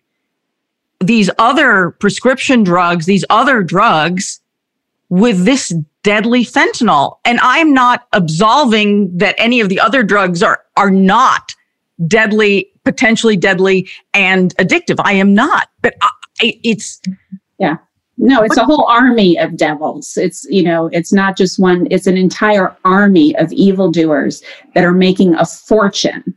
[1.02, 4.40] these other prescription drugs, these other drugs
[5.08, 7.18] with this deadly fentanyl.
[7.24, 11.55] And I'm not absolving that any of the other drugs are, are not
[12.07, 14.96] deadly, potentially deadly and addictive.
[15.05, 17.00] I am not, but I, it's.
[17.59, 17.76] Yeah.
[18.18, 20.16] No, it's a whole army of devils.
[20.16, 24.42] It's, you know, it's not just one, it's an entire army of evildoers
[24.74, 26.34] that are making a fortune.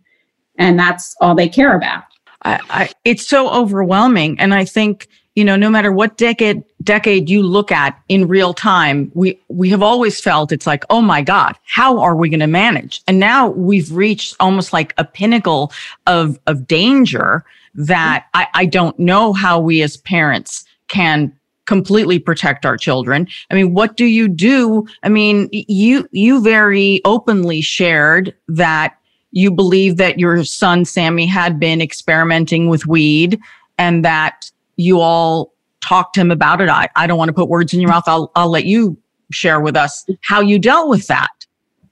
[0.58, 2.04] And that's all they care about.
[2.46, 4.40] I, I, it's so overwhelming.
[4.40, 8.54] And I think you know, no matter what decade decade you look at in real
[8.54, 12.40] time, we we have always felt it's like, oh my God, how are we going
[12.40, 13.02] to manage?
[13.06, 15.74] And now we've reached almost like a pinnacle
[16.08, 17.44] of of danger
[17.76, 21.34] that I, I don't know how we as parents can
[21.66, 23.28] completely protect our children.
[23.52, 24.88] I mean, what do you do?
[25.04, 28.96] I mean, you you very openly shared that
[29.36, 33.38] you believe that your son Sammy had been experimenting with weed
[33.78, 36.70] and that you all talked to him about it.
[36.70, 38.06] I, I don't want to put words in your mouth.
[38.08, 38.98] I'll, I'll let you
[39.32, 41.28] share with us how you dealt with that.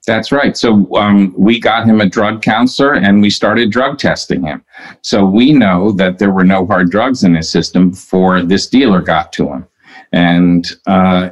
[0.07, 0.55] That's right.
[0.55, 4.63] So um, we got him a drug counselor and we started drug testing him.
[5.01, 9.01] So we know that there were no hard drugs in his system before this dealer
[9.01, 9.67] got to him.
[10.13, 11.31] And uh,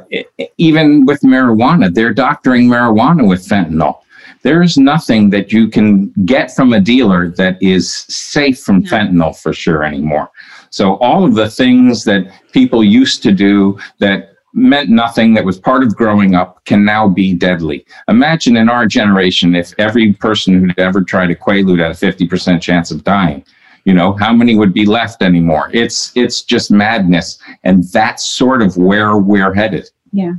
[0.58, 4.01] even with marijuana, they're doctoring marijuana with fentanyl.
[4.42, 9.52] There's nothing that you can get from a dealer that is safe from fentanyl for
[9.52, 10.30] sure anymore.
[10.70, 15.58] So all of the things that people used to do that meant nothing that was
[15.58, 17.86] part of growing up can now be deadly.
[18.08, 22.60] Imagine in our generation if every person who'd ever tried a quaalude had a 50%
[22.60, 23.44] chance of dying.
[23.84, 25.68] You know, how many would be left anymore?
[25.72, 27.38] It's it's just madness.
[27.64, 29.90] And that's sort of where we're headed.
[30.12, 30.34] Yeah.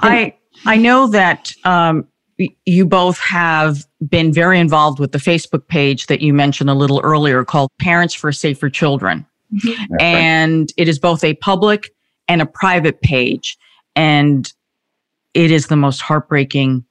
[0.00, 2.06] I I know that um,
[2.38, 7.00] you both have been very involved with the Facebook page that you mentioned a little
[7.00, 9.26] earlier called Parents for Safer Children.
[9.52, 9.94] Mm-hmm.
[10.00, 10.74] And right.
[10.76, 11.94] it is both a public
[12.28, 13.56] and a private page.
[13.94, 14.52] And
[15.34, 16.84] it is the most heartbreaking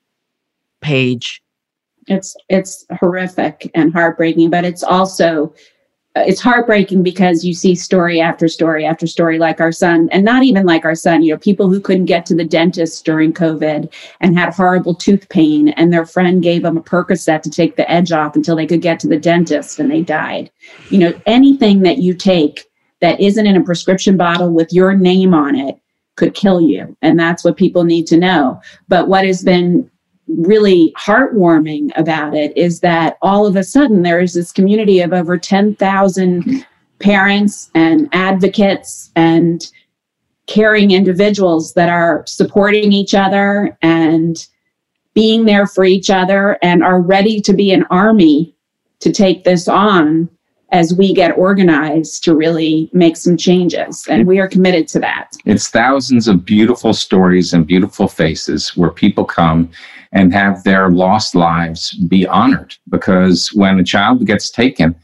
[0.82, 1.42] page.
[2.08, 5.54] It's it's horrific and heartbreaking, but it's also
[6.16, 10.44] it's heartbreaking because you see story after story after story like our son and not
[10.44, 13.92] even like our son you know people who couldn't get to the dentist during covid
[14.22, 17.90] and had horrible tooth pain and their friend gave them a percocet to take the
[17.90, 20.52] edge off until they could get to the dentist and they died.
[20.90, 22.66] You know anything that you take
[23.02, 25.76] that isn't in a prescription bottle with your name on it
[26.16, 28.62] could kill you and that's what people need to know.
[28.88, 29.90] But what has been
[30.38, 35.14] really heartwarming about it is that all of a sudden there is this community of
[35.14, 36.66] over 10,000
[37.00, 39.72] parents and advocates and
[40.48, 44.48] caring individuals that are supporting each other and
[45.14, 48.56] being there for each other and are ready to be an army
[49.00, 50.30] to take this on
[50.74, 54.06] as we get organized to really make some changes.
[54.10, 55.38] And we are committed to that.
[55.46, 59.70] It's thousands of beautiful stories and beautiful faces where people come
[60.12, 64.96] and have their lost lives be honored because when a child gets taken,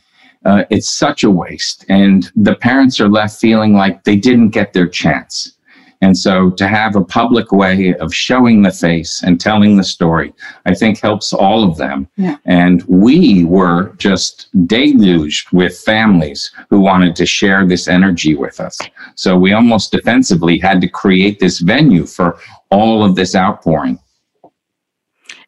[0.46, 1.86] uh, it's such a waste.
[1.88, 5.54] And the parents are left feeling like they didn't get their chance.
[6.02, 10.34] And so to have a public way of showing the face and telling the story,
[10.66, 12.08] I think helps all of them.
[12.16, 12.38] Yeah.
[12.46, 18.80] And we were just deluged with families who wanted to share this energy with us.
[19.16, 22.40] So we almost defensively had to create this venue for
[22.72, 24.00] all of this outpouring.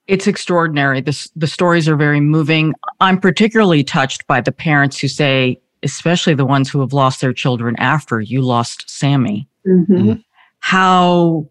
[0.07, 0.99] It's extraordinary.
[0.99, 2.73] This, the stories are very moving.
[2.99, 7.31] I'm particularly touched by the parents who say, especially the ones who have lost their
[7.31, 9.47] children after you lost Sammy.
[9.65, 9.93] Mm-hmm.
[9.93, 10.21] mm-hmm
[10.61, 11.47] how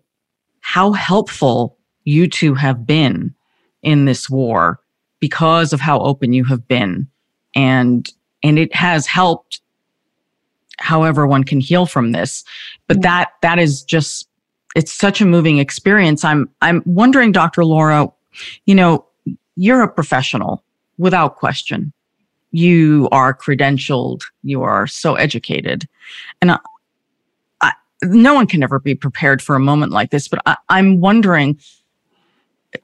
[0.61, 3.35] how helpful you two have been
[3.83, 4.81] in this war
[5.21, 7.07] because of how open you have been.
[7.55, 8.09] And
[8.43, 9.61] and it has helped
[10.79, 12.43] however one can heal from this.
[12.89, 13.03] But mm-hmm.
[13.03, 14.27] that that is just
[14.75, 16.25] it's such a moving experience.
[16.25, 18.09] I'm i'm wondering dr laura
[18.65, 19.05] you know
[19.57, 20.65] you're a professional
[20.97, 21.93] without question.
[22.53, 24.23] You are credentialed.
[24.43, 25.89] You are so educated.
[26.41, 26.59] And
[28.03, 31.59] no one can ever be prepared for a moment like this, but I, I'm wondering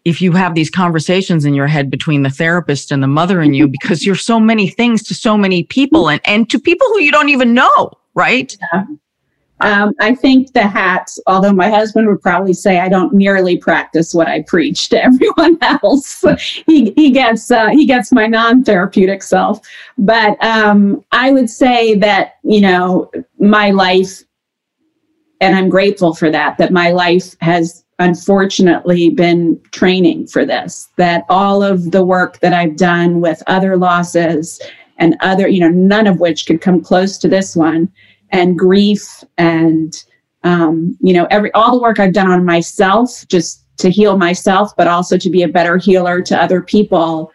[0.04, 3.56] if you have these conversations in your head between the therapist and the mother and
[3.56, 7.00] you because you're so many things to so many people and, and to people who
[7.00, 8.56] you don't even know, right?
[8.72, 8.84] Yeah.
[9.60, 14.12] Um, I think the hats, although my husband would probably say I don't nearly practice
[14.12, 16.22] what I preach to everyone else.
[16.66, 19.60] he, he gets uh, he gets my non-therapeutic self.
[19.96, 24.25] But um, I would say that, you know, my life
[25.40, 31.24] and I'm grateful for that, that my life has unfortunately been training for this, that
[31.28, 34.60] all of the work that I've done with other losses
[34.98, 37.90] and other, you know, none of which could come close to this one,
[38.30, 40.04] and grief and,
[40.42, 44.74] um, you know, every, all the work I've done on myself just to heal myself,
[44.76, 47.30] but also to be a better healer to other people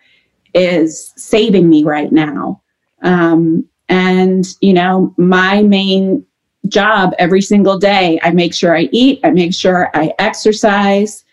[0.53, 2.61] is saving me right now.
[3.03, 6.25] Um, and, you know, my main
[6.67, 8.19] job every single day.
[8.23, 11.25] I make sure I eat, I make sure I exercise,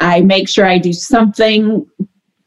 [0.00, 1.86] I make sure I do something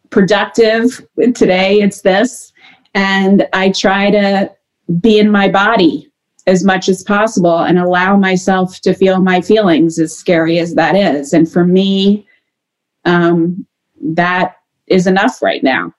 [0.09, 1.05] productive.
[1.33, 2.51] Today it's this.
[2.93, 4.51] And I try to
[5.01, 6.11] be in my body
[6.45, 10.95] as much as possible and allow myself to feel my feelings, as scary as that
[10.95, 11.33] is.
[11.33, 12.27] And for me,
[13.05, 13.65] um,
[14.01, 14.57] that
[14.87, 15.93] is enough right now.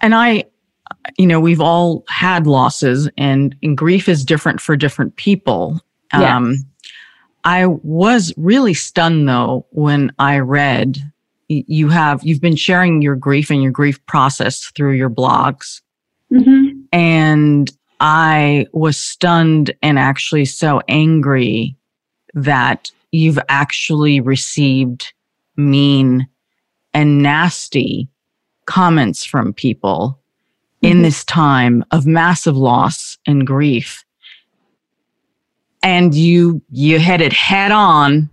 [0.00, 0.44] And I,
[1.18, 5.80] you know, we've all had losses, and, and grief is different for different people.
[6.36, 6.56] Um,
[7.44, 10.98] I was really stunned though when I read
[11.48, 15.80] you have you've been sharing your grief and your grief process through your blogs,
[16.30, 16.80] Mm-hmm.
[16.92, 21.74] and I was stunned and actually so angry
[22.34, 25.12] that you've actually received
[25.56, 26.28] mean
[26.92, 28.08] and nasty
[28.66, 30.18] comments from people
[30.82, 31.02] in Mhm.
[31.02, 34.04] this time of massive loss and grief.
[35.82, 38.28] And you you hit it head on,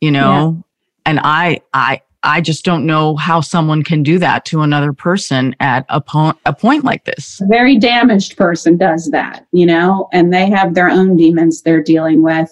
[0.00, 0.62] you know,
[1.04, 5.54] and I I I just don't know how someone can do that to another person
[5.60, 7.40] at a, po- a point like this.
[7.40, 11.82] A very damaged person does that, you know, and they have their own demons they're
[11.82, 12.50] dealing with.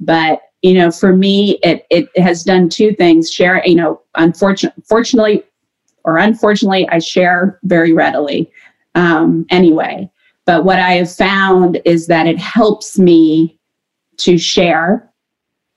[0.00, 3.30] But, you know, for me, it, it has done two things.
[3.30, 5.44] Share, you know, unfortunately, fortunately
[6.04, 8.50] or unfortunately, I share very readily
[8.94, 10.10] um, anyway.
[10.44, 13.58] But what I have found is that it helps me
[14.18, 15.08] to share.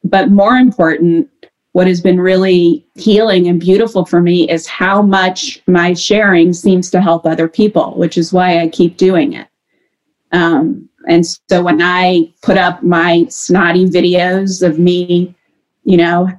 [0.03, 1.29] But more important,
[1.73, 6.89] what has been really healing and beautiful for me is how much my sharing seems
[6.91, 9.47] to help other people, which is why I keep doing it.
[10.31, 15.35] Um, and so when I put up my snotty videos of me,
[15.83, 16.29] you know,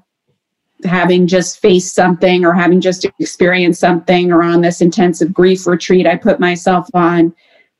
[0.85, 6.07] having just faced something or having just experienced something or on this intensive grief retreat
[6.07, 7.35] I put myself on,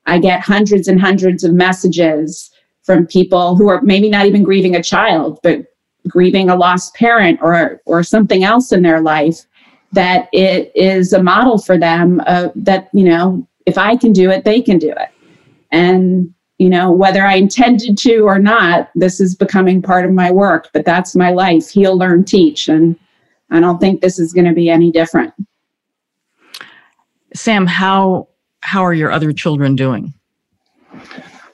[0.07, 2.51] I get hundreds and hundreds of messages
[2.82, 5.66] from people who are maybe not even grieving a child, but
[6.09, 9.44] grieving a lost parent or or something else in their life
[9.92, 14.30] that it is a model for them uh, that you know if i can do
[14.30, 15.11] it they can do it.
[15.72, 20.30] And you know whether i intended to or not this is becoming part of my
[20.30, 22.98] work but that's my life heal learn teach and
[23.50, 25.32] i don't think this is going to be any different
[27.36, 28.28] Sam, how
[28.61, 30.12] how are your other children doing?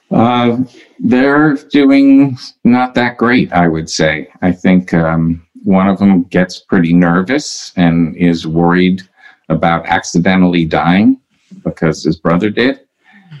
[0.09, 0.59] Uh,
[0.99, 4.29] they're doing not that great, I would say.
[4.41, 9.01] I think um, one of them gets pretty nervous and is worried
[9.49, 11.19] about accidentally dying
[11.63, 12.82] because his brother did,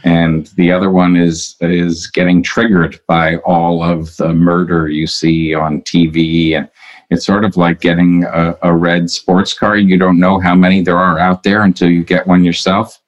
[0.03, 5.53] and the other one is is getting triggered by all of the murder you see
[5.53, 6.69] on TV, and
[7.09, 9.77] it's sort of like getting a, a red sports car.
[9.77, 12.99] You don't know how many there are out there until you get one yourself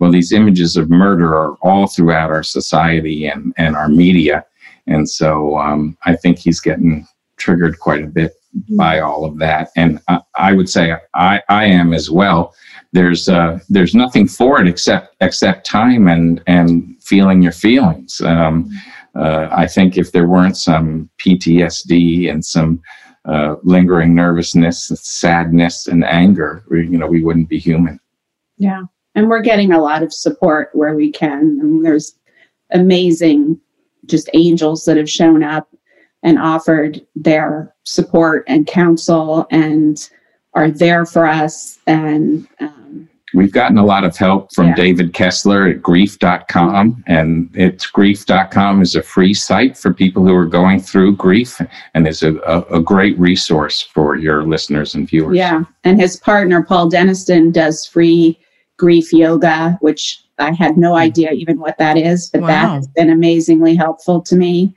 [0.00, 4.44] well, these images of murder are all throughout our society and, and our media.
[4.86, 8.32] And so um, I think he's getting triggered quite a bit
[8.76, 9.70] by all of that.
[9.76, 12.54] And I, I would say I, I am as well.
[12.92, 18.20] There's uh, there's nothing for it except except time and and feeling your feelings.
[18.20, 18.70] Um,
[19.14, 22.82] uh, I think if there weren't some PTSD and some
[23.24, 27.98] uh, lingering nervousness, sadness, and anger, you know, we wouldn't be human.
[28.56, 28.84] Yeah.
[29.14, 31.58] And we're getting a lot of support where we can.
[31.60, 32.16] And there's
[32.70, 33.60] amazing
[34.06, 35.68] just angels that have shown up
[36.22, 40.10] and offered their support and counsel and
[40.54, 41.78] are there for us.
[41.86, 44.74] And um, We've gotten a lot of help from Yeah.
[44.74, 47.04] David Kessler at grief.com.
[47.06, 51.60] And it's grief.com is a free site for people who are going through grief
[51.94, 55.36] and is a, a, a great resource for your listeners and viewers.
[55.36, 55.62] yeah.
[55.84, 58.36] And his partner, Paul Denniston, does free
[58.76, 63.10] grief yoga, which I had no idea even what that is, but that has been
[63.10, 64.74] amazingly helpful to me.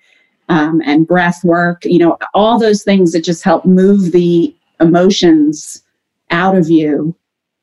[0.50, 5.82] Um, and breath work, you know, all those things that just help move the emotions
[6.32, 7.16] out of you,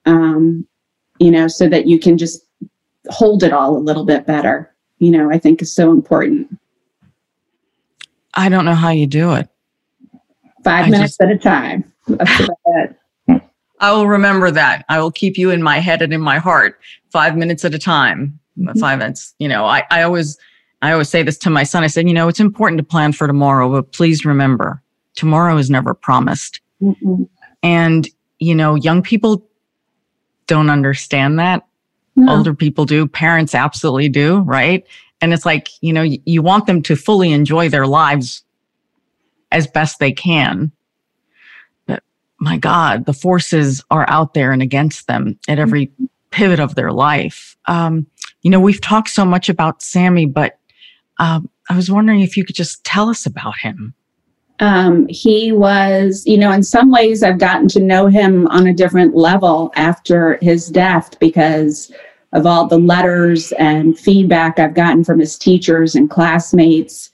[0.06, 0.66] um,
[1.18, 2.42] you know, so that you can just
[3.10, 6.58] hold it all a little bit better, you know, I think is so important.
[8.34, 9.48] I don't know how you do it.
[10.64, 11.84] Five I minutes just- at a time.
[12.08, 12.56] That's about
[13.28, 13.42] it.
[13.80, 14.84] I will remember that.
[14.88, 16.78] I will keep you in my head and in my heart,
[17.10, 18.38] five minutes at a time.
[18.58, 18.78] Mhm.
[18.78, 19.34] Five minutes.
[19.38, 20.36] You know, I, I always,
[20.82, 21.84] I always say this to my son.
[21.84, 24.82] I said, you know, it's important to plan for tomorrow, but please remember,
[25.14, 26.60] tomorrow is never promised.
[26.82, 27.28] Mm-mm.
[27.62, 28.08] And
[28.40, 29.46] you know, young people
[30.46, 31.66] don't understand that.
[32.16, 32.38] No.
[32.38, 33.06] Older people do.
[33.06, 34.84] Parents absolutely do, right?
[35.20, 38.42] And it's like, you know, y- you want them to fully enjoy their lives
[39.52, 40.72] as best they can.
[41.86, 42.02] But
[42.38, 45.92] my God, the forces are out there and against them at every
[46.30, 47.56] pivot of their life.
[47.66, 48.06] Um,
[48.42, 50.58] you know, we've talked so much about Sammy, but
[51.20, 53.94] um, I was wondering if you could just tell us about him.
[54.60, 58.74] um, he was, you know, in some ways, I've gotten to know him on a
[58.74, 61.90] different level after his death because
[62.32, 67.10] of all the letters and feedback I've gotten from his teachers and classmates.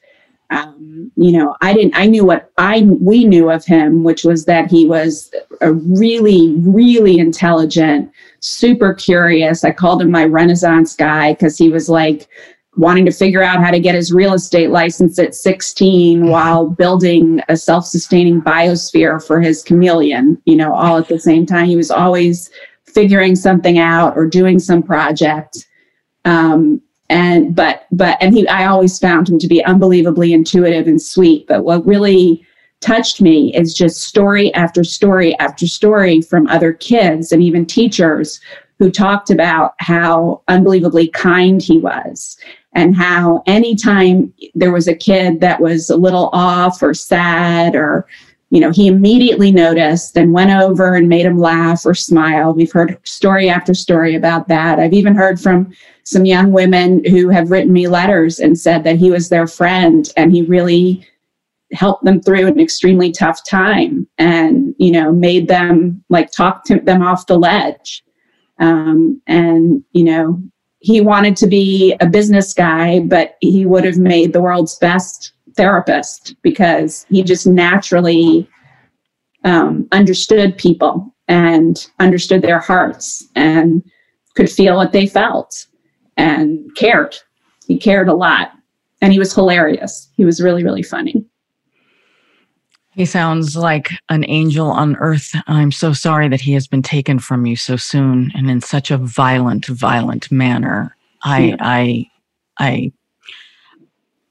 [0.50, 4.44] Um, you know, I didn't, I knew what I, we knew of him, which was
[4.44, 9.64] that he was a really, really intelligent, super curious.
[9.64, 12.28] I called him my Renaissance guy because he was like,
[12.76, 17.40] wanting to figure out how to get his real estate license at 16 while building
[17.48, 21.90] a self-sustaining biosphere for his chameleon you know all at the same time he was
[21.90, 22.50] always
[22.96, 25.68] figuring something out or doing some project.
[26.24, 31.00] Um, and but but and he I always found him to be unbelievably intuitive and
[31.00, 31.46] sweet.
[31.46, 32.42] But what really
[32.80, 38.40] touched me is just story after story after story from other kids and even teachers
[38.78, 42.38] who talked about how unbelievably kind he was
[42.76, 48.06] and how anytime there was a kid that was a little off or sad or
[48.50, 52.54] you know, he immediately noticed and went over and made him laugh or smile.
[52.54, 54.78] We've heard story after story about that.
[54.78, 55.72] I've even heard from
[56.04, 60.08] some young women who have written me letters and said that he was their friend
[60.16, 61.04] and he really
[61.72, 66.78] helped them through an extremely tough time and, you know, made them like talk to
[66.78, 68.04] them off the ledge.
[68.60, 70.40] Um, and, you know,
[70.86, 75.32] he wanted to be a business guy, but he would have made the world's best
[75.56, 78.48] therapist because he just naturally
[79.42, 83.82] um, understood people and understood their hearts and
[84.36, 85.66] could feel what they felt
[86.16, 87.16] and cared.
[87.66, 88.52] He cared a lot.
[89.02, 90.08] And he was hilarious.
[90.16, 91.25] He was really, really funny.
[92.96, 95.34] He sounds like an angel on earth.
[95.46, 98.90] I'm so sorry that he has been taken from you so soon and in such
[98.90, 100.96] a violent, violent manner.
[101.22, 101.56] I, yeah.
[101.60, 102.10] I,
[102.58, 102.92] I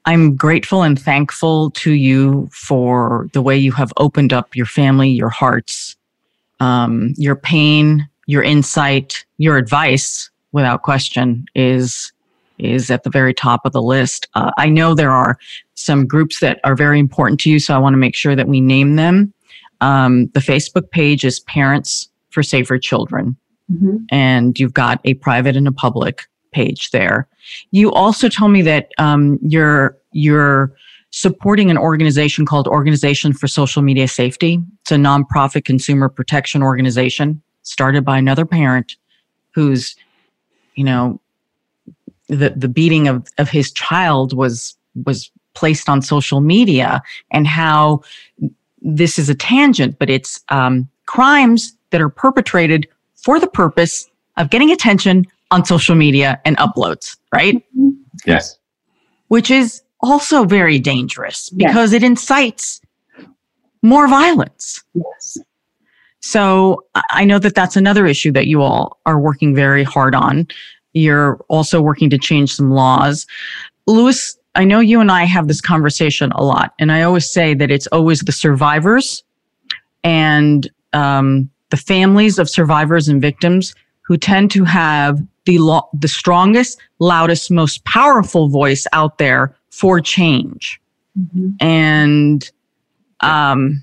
[0.04, 5.10] I'm grateful and thankful to you for the way you have opened up your family,
[5.10, 5.96] your hearts,
[6.60, 12.12] um, your pain, your insight, your advice, without question, is
[12.58, 14.28] is at the very top of the list.
[14.34, 15.38] Uh, I know there are
[15.74, 18.48] some groups that are very important to you, so I want to make sure that
[18.48, 19.32] we name them.
[19.80, 23.36] Um, the Facebook page is Parents for Safer Children,
[23.70, 23.96] mm-hmm.
[24.10, 27.28] and you've got a private and a public page there.
[27.70, 30.72] You also told me that um, you're you're
[31.10, 34.60] supporting an organization called Organization for Social Media Safety.
[34.82, 38.96] It's a nonprofit consumer protection organization started by another parent
[39.54, 39.96] who's,
[40.74, 41.20] you know,
[42.28, 48.02] the the beating of of his child was was placed on social media and how
[48.80, 54.50] this is a tangent, but it's um, crimes that are perpetrated for the purpose of
[54.50, 57.62] getting attention on social media and uploads, right?
[58.26, 58.58] Yes.
[59.28, 62.02] Which is also very dangerous because yes.
[62.02, 62.80] it incites
[63.82, 64.84] more violence.
[64.94, 65.38] Yes.
[66.20, 70.48] So I know that that's another issue that you all are working very hard on.
[70.96, 73.26] You're also working to change some laws.
[73.86, 77.52] Luis, I know you and I have this conversation a lot, and I always say
[77.52, 79.22] that it's always the survivors
[80.02, 86.08] and um, the families of survivors and victims who tend to have the lo- the
[86.08, 90.80] strongest, loudest, most powerful voice out there for change.
[91.18, 91.50] Mm-hmm.
[91.60, 92.50] And
[93.20, 93.82] um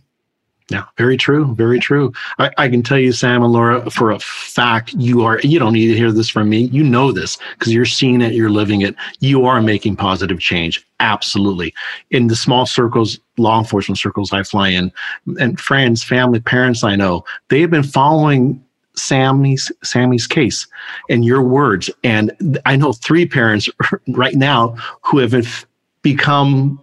[0.74, 1.54] yeah, very true.
[1.54, 2.12] Very true.
[2.40, 5.74] I, I, can tell you, Sam and Laura, for a fact, you are, you don't
[5.74, 6.62] need to hear this from me.
[6.62, 8.96] You know this because you're seeing it, you're living it.
[9.20, 10.84] You are making positive change.
[11.00, 11.76] Absolutely.
[12.10, 14.92] In the small circles, law enforcement circles I fly in,
[15.40, 18.60] and friends, family, parents I know, they have been following
[18.96, 20.66] Sammy's Sammy's case
[21.08, 21.92] and your words.
[22.04, 23.70] And I know three parents
[24.08, 24.70] right now
[25.04, 25.68] who have
[26.02, 26.83] become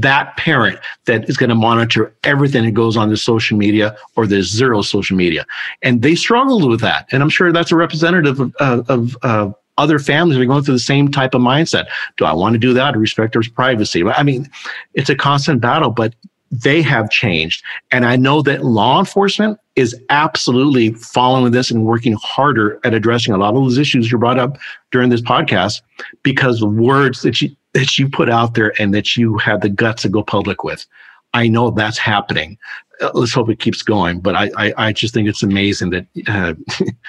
[0.00, 4.26] that parent that is going to monitor everything that goes on the social media or
[4.26, 5.44] the zero social media.
[5.82, 7.06] And they struggled with that.
[7.12, 10.80] And I'm sure that's a representative of, of uh, other families are going through the
[10.80, 11.86] same type of mindset.
[12.16, 14.02] Do I want to do that to respect their privacy?
[14.02, 14.50] I mean,
[14.94, 16.14] it's a constant battle, but
[16.50, 17.62] they have changed.
[17.90, 23.32] And I know that law enforcement is absolutely following this and working harder at addressing
[23.34, 24.58] a lot of those issues you brought up
[24.90, 25.80] during this podcast
[26.22, 29.68] because the words that you that you put out there and that you had the
[29.68, 30.86] guts to go public with.
[31.34, 32.58] I know that's happening.
[33.00, 34.20] Uh, let's hope it keeps going.
[34.20, 36.54] But I, I, I just think it's amazing that uh,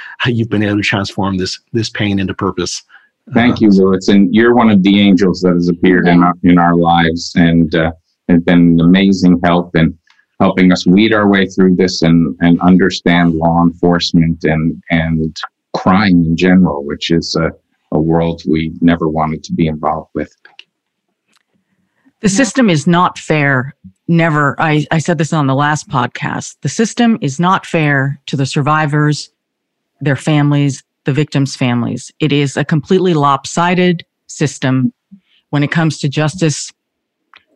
[0.26, 2.84] you've been able to transform this this pain into purpose.
[3.34, 4.09] Thank you, Luis.
[4.09, 7.74] And you're one of the angels that has appeared in our in our lives, and
[7.76, 7.91] uh,
[8.30, 9.97] have been amazing help in
[10.39, 15.38] helping us weed our way through this and, and understand law enforcement and, and
[15.74, 17.49] crime in general, which is a,
[17.93, 20.36] a world we never wanted to be involved with.
[22.24, 23.76] The system is not fair.
[24.07, 24.55] Never.
[24.57, 26.55] I, I said this on the last podcast.
[26.61, 29.30] The system is not fair to the survivors,
[29.99, 32.11] their families, the victims' families.
[32.19, 34.93] It is a completely lopsided system
[35.49, 36.71] when it comes to justice.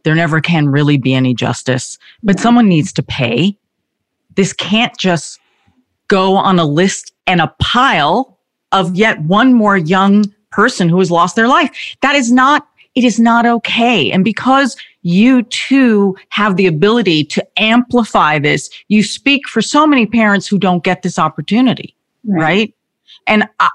[0.04, 3.58] There never can really be any justice, but someone needs to pay.
[4.36, 5.40] This can't just
[6.10, 8.38] go on a list and a pile
[8.74, 11.96] of yet one more young person who has lost their life.
[12.02, 12.68] That is not,
[12.98, 14.12] it is not okay.
[14.12, 20.08] And because you too have the ability to amplify this, you speak for so many
[20.08, 21.96] parents who don't get this opportunity,
[22.26, 22.42] right?
[22.42, 22.74] right?
[23.28, 23.68] And uh,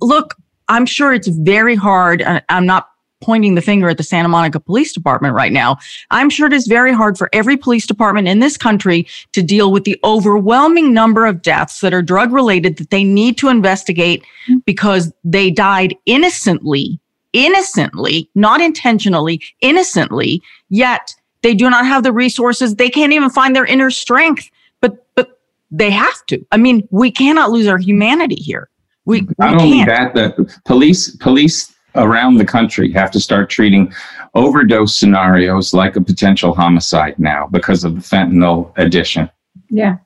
[0.00, 0.34] look,
[0.66, 2.24] I'm sure it's very hard.
[2.48, 2.88] I'm not
[3.22, 5.76] pointing the finger at the Santa Monica Police Department right now.
[6.10, 9.70] I'm sure it is very hard for every police department in this country to deal
[9.70, 14.24] with the overwhelming number of deaths that are drug related that they need to investigate
[14.66, 16.98] because they died innocently,
[17.34, 22.76] innocently, not intentionally, innocently, yet they do not have the resources.
[22.76, 24.48] They can't even find their inner strength,
[24.80, 26.42] but, but they have to.
[26.52, 28.70] I mean, we cannot lose our humanity here.
[29.04, 30.14] We, not only can't.
[30.14, 33.92] that, the police, police around the country have to start treating
[34.34, 39.28] overdose scenarios like a potential homicide now because of the fentanyl addition.
[39.68, 39.98] Yeah.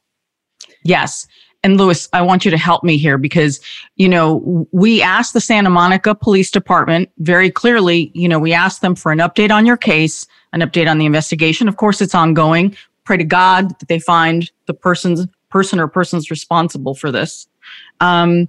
[0.82, 1.26] Yes.
[1.64, 3.60] And Luis, I want you to help me here because,
[3.96, 8.80] you know, we asked the Santa Monica Police Department very clearly, you know, we asked
[8.80, 11.66] them for an update on your case, an update on the investigation.
[11.66, 12.76] Of course, it's ongoing.
[13.04, 17.48] Pray to God that they find the person's person or persons responsible for this.
[18.00, 18.48] Um,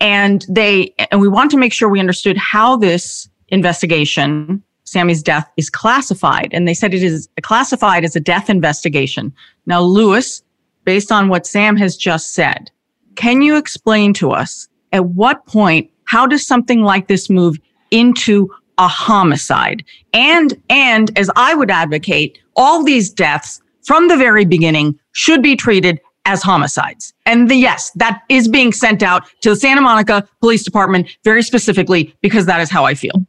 [0.00, 5.50] and they and we want to make sure we understood how this investigation sammy's death
[5.56, 9.32] is classified and they said it is classified as a death investigation
[9.66, 10.42] now luis
[10.84, 12.70] based on what sam has just said
[13.16, 17.56] can you explain to us at what point how does something like this move
[17.90, 24.44] into a homicide and and as i would advocate all these deaths from the very
[24.44, 27.12] beginning should be treated as homicides.
[27.26, 31.42] And the, yes, that is being sent out to the Santa Monica Police Department very
[31.42, 33.24] specifically because that is how I feel.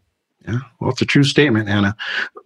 [0.47, 1.95] Yeah, well, it's a true statement, Ana.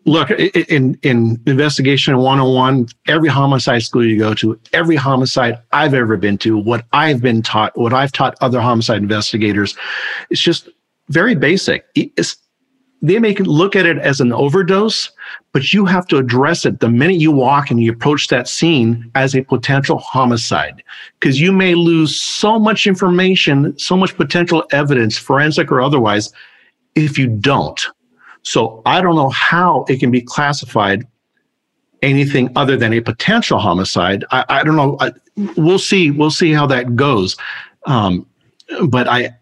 [0.05, 6.15] Look, in in investigation 101, every homicide school you go to, every homicide I've ever
[6.15, 9.75] been to, what I've been taught, what I've taught other homicide investigators,
[10.29, 10.69] it's just
[11.09, 11.85] very basic.
[11.95, 12.37] It's,
[13.01, 15.11] they may look at it as an overdose,
[15.53, 19.09] but you have to address it the minute you walk and you approach that scene
[19.15, 20.83] as a potential homicide
[21.19, 26.31] because you may lose so much information, so much potential evidence, forensic or otherwise,
[27.05, 27.79] if you don't.
[28.43, 31.05] So I don't know how it can be classified
[32.01, 34.23] anything other than a potential homicide.
[34.31, 34.97] I, I don't know.
[34.99, 35.11] I,
[35.57, 36.11] we'll see.
[36.11, 37.35] We'll see how that goes.
[37.85, 38.25] Um,
[38.87, 39.35] but I,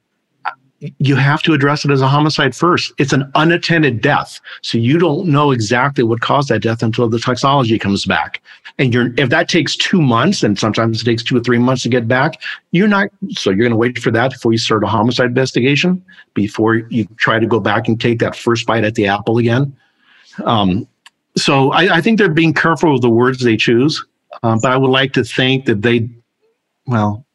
[0.79, 2.93] you have to address it as a homicide first.
[2.99, 4.39] It's an unattended death.
[4.61, 8.41] So you don't know exactly what caused that death until the toxology comes back.
[8.77, 11.81] And you're, if that takes two months, and sometimes it takes two or three months
[11.83, 12.39] to get back,
[12.71, 16.03] you're not, so you're going to wait for that before you start a homicide investigation,
[16.35, 19.75] before you try to go back and take that first bite at the apple again.
[20.43, 20.87] Um,
[21.35, 24.03] so I, I, think they're being careful with the words they choose.
[24.43, 26.07] Um, but I would like to think that they,
[26.85, 27.25] well,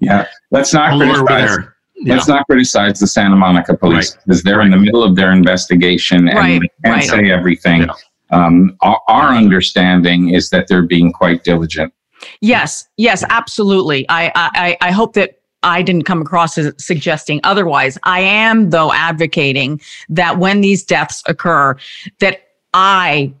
[0.00, 1.68] yeah, let's not criticize
[2.00, 2.14] yeah.
[2.14, 4.24] let's not criticize the Santa Monica police right.
[4.24, 4.66] because they're right.
[4.66, 6.60] in the middle of their investigation and right.
[6.82, 7.82] they can't say everything.
[7.82, 7.94] Yeah.
[8.30, 11.94] Um, our, our, understanding is that they're being quite diligent.
[12.42, 14.04] Yes, yes, absolutely.
[14.10, 17.98] I, I, I hope that I didn't come across as suggesting otherwise.
[18.04, 19.80] I am, though, advocating
[20.10, 21.76] that when these deaths occur,
[22.20, 23.32] that I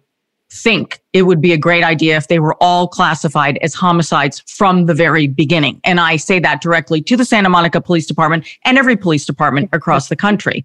[0.50, 4.86] think it would be a great idea if they were all classified as homicides from
[4.86, 5.80] the very beginning.
[5.84, 9.68] And I say that directly to the Santa Monica Police Department and every police department
[9.72, 10.64] across the country.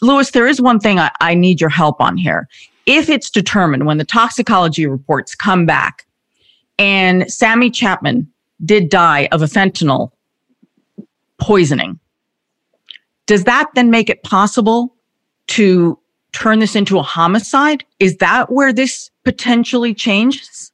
[0.00, 2.48] Luis, there is one thing I, I need your help on here.
[2.86, 6.06] If it's determined when the toxicology reports come back
[6.78, 8.26] and Sammy Chapman
[8.64, 10.10] did die of a fentanyl
[11.38, 12.00] poisoning,
[13.26, 14.96] does that then make it possible
[15.48, 15.98] to
[16.32, 17.84] turn this into a homicide?
[17.98, 20.72] Is that where this potentially changes?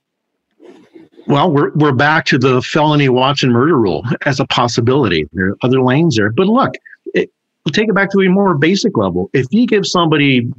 [1.26, 5.26] Well, we're we're back to the felony Watson murder rule as a possibility.
[5.32, 6.74] There are other lanes there, but look,
[7.14, 7.30] it,
[7.72, 9.30] take it back to a more basic level.
[9.32, 10.52] If you give somebody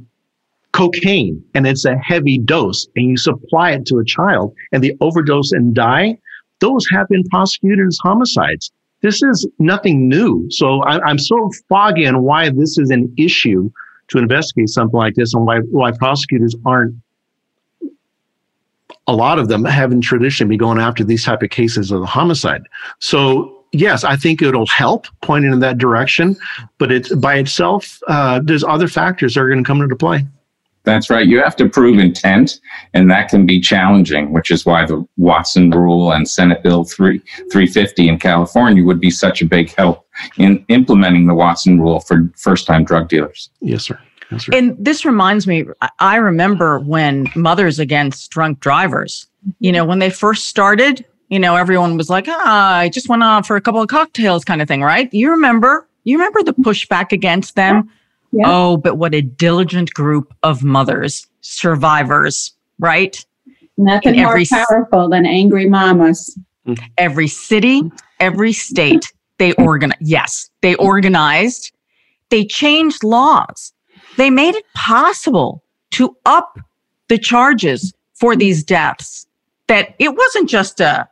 [0.72, 4.96] cocaine and it's a heavy dose, and you supply it to a child and they
[5.00, 6.18] overdose and die,
[6.60, 8.72] those have been prosecuted as homicides.
[9.02, 10.46] This is nothing new.
[10.50, 13.70] So I, I'm so foggy on why this is an issue
[14.08, 16.94] to investigate something like this and why, why prosecutors aren't
[19.08, 22.06] a lot of them haven't traditionally been going after these type of cases of the
[22.06, 22.62] homicide.
[22.98, 26.36] So yes, I think it'll help pointing in that direction,
[26.78, 30.26] but it's by itself, uh, there's other factors that are going to come into play.
[30.84, 31.26] That's right.
[31.26, 32.60] You have to prove intent,
[32.94, 37.18] and that can be challenging, which is why the Watson rule and Senate Bill 3,
[37.50, 40.05] 350 in California would be such a big help
[40.38, 43.50] in implementing the Watson rule for first time drug dealers.
[43.60, 43.98] Yes, sir.
[44.30, 44.52] Yes, sir.
[44.54, 45.64] And this reminds me,
[45.98, 49.26] I remember when Mothers Against Drunk Drivers,
[49.60, 53.22] you know, when they first started, you know, everyone was like, ah, I just went
[53.22, 55.12] on for a couple of cocktails kind of thing, right?
[55.12, 57.90] You remember, you remember the pushback against them?
[58.32, 58.44] Yeah.
[58.46, 63.24] Oh, but what a diligent group of mothers, survivors, right?
[63.76, 66.36] Nothing In more every, powerful than angry mamas.
[66.98, 67.82] Every city,
[68.18, 70.00] every state, they organized.
[70.00, 71.72] Yes, they organized.
[72.30, 73.72] They changed laws.
[74.16, 75.62] They made it possible
[75.92, 76.58] to up
[77.08, 79.26] the charges for these deaths.
[79.68, 81.08] That it wasn't just a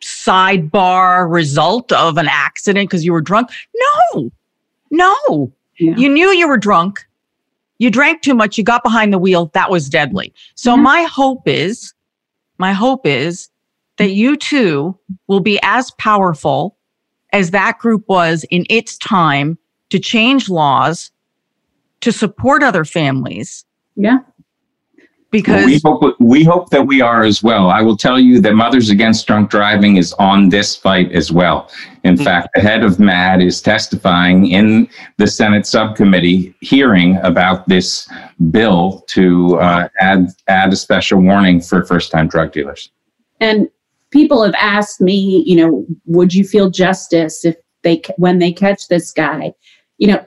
[0.00, 3.50] sidebar result of an accident because you were drunk.
[4.14, 4.30] No,
[4.90, 5.52] no.
[5.78, 5.96] Yeah.
[5.96, 7.06] You knew you were drunk.
[7.78, 8.58] You drank too much.
[8.58, 9.50] You got behind the wheel.
[9.54, 10.32] That was deadly.
[10.54, 10.82] So mm-hmm.
[10.82, 11.94] my hope is,
[12.58, 13.48] my hope is
[13.96, 16.76] that you too will be as powerful
[17.32, 19.58] as that group was in its time
[19.90, 21.10] to change laws,
[22.00, 23.64] to support other families.
[23.96, 24.20] Yeah
[25.30, 27.70] because well, we hope we hope that we are as well.
[27.70, 31.70] I will tell you that Mothers Against Drunk Driving is on this fight as well.
[32.02, 32.24] In mm-hmm.
[32.24, 38.08] fact, the head of MAD is testifying in the Senate subcommittee hearing about this
[38.50, 42.90] bill to uh, add add a special warning for first time drug dealers.
[43.40, 43.68] And
[44.10, 48.88] people have asked me, you know, would you feel justice if they when they catch
[48.88, 49.52] this guy?
[49.98, 50.26] You know,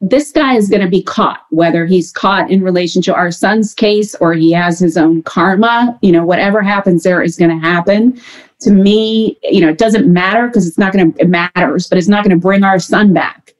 [0.00, 3.72] this guy is going to be caught, whether he's caught in relation to our son's
[3.72, 7.66] case or he has his own karma, you know, whatever happens there is going to
[7.66, 8.20] happen.
[8.60, 11.98] To me, you know, it doesn't matter because it's not going to, it matters, but
[11.98, 13.54] it's not going to bring our son back.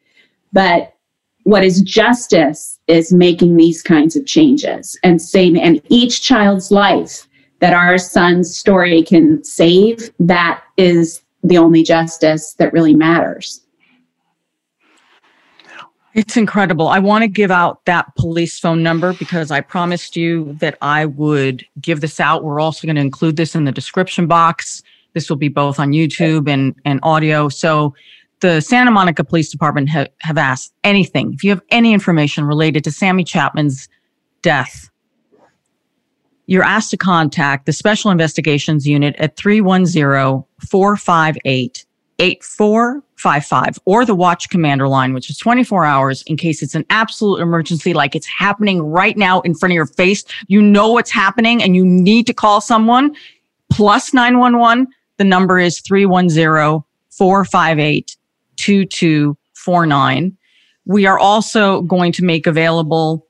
[0.52, 0.94] But
[1.44, 7.25] what is justice is making these kinds of changes and saving, and each child's life
[7.60, 13.62] that our son's story can save, that is the only justice that really matters.
[16.14, 16.88] It's incredible.
[16.88, 21.04] I want to give out that police phone number because I promised you that I
[21.04, 22.42] would give this out.
[22.42, 24.82] We're also going to include this in the description box.
[25.12, 27.50] This will be both on YouTube and, and audio.
[27.50, 27.94] So
[28.40, 32.82] the Santa Monica Police Department ha- have asked anything, if you have any information related
[32.84, 33.86] to Sammy Chapman's
[34.40, 34.90] death,
[36.46, 41.84] you're asked to contact the Special Investigations Unit at 310 458
[42.18, 47.40] 8455 or the watch commander line, which is 24 hours in case it's an absolute
[47.40, 50.24] emergency, like it's happening right now in front of your face.
[50.46, 53.14] You know what's happening and you need to call someone.
[53.70, 54.86] Plus 911.
[55.18, 58.16] The number is 310 458
[58.56, 60.36] 2249.
[60.84, 63.25] We are also going to make available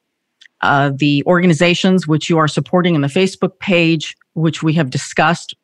[0.67, 5.55] uh, the organizations which you are supporting in the Facebook page, which we have discussed.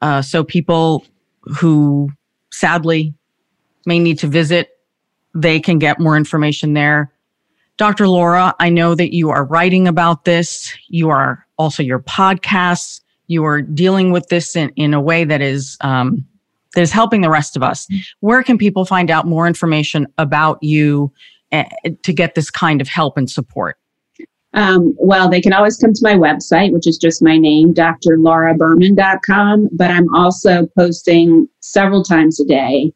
[0.00, 1.04] Uh, so people
[1.42, 2.10] who
[2.52, 3.14] sadly
[3.86, 4.70] may need to visit,
[5.34, 7.12] they can get more information there.
[7.76, 8.06] Dr.
[8.06, 10.72] Laura, I know that you are writing about this.
[10.88, 13.00] You are also your podcasts.
[13.26, 16.24] You are dealing with this in, in a way that is um,
[16.74, 17.88] that is helping the rest of us.
[18.20, 21.12] Where can people find out more information about you
[21.50, 21.64] uh,
[22.02, 23.78] to get this kind of help and support?
[24.54, 29.68] Um, well, they can always come to my website, which is just my name, drlauraberman.com.
[29.72, 32.92] But I'm also posting several times a day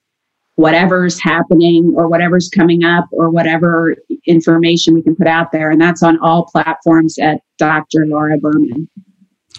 [0.58, 3.94] whatever's happening or whatever's coming up or whatever
[4.26, 5.70] information we can put out there.
[5.70, 8.06] And that's on all platforms at Dr.
[8.06, 8.88] Laura Berman.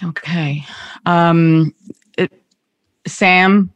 [0.04, 0.66] Okay.
[1.06, 1.74] Um,
[2.18, 2.34] it,
[3.08, 3.72] Sam,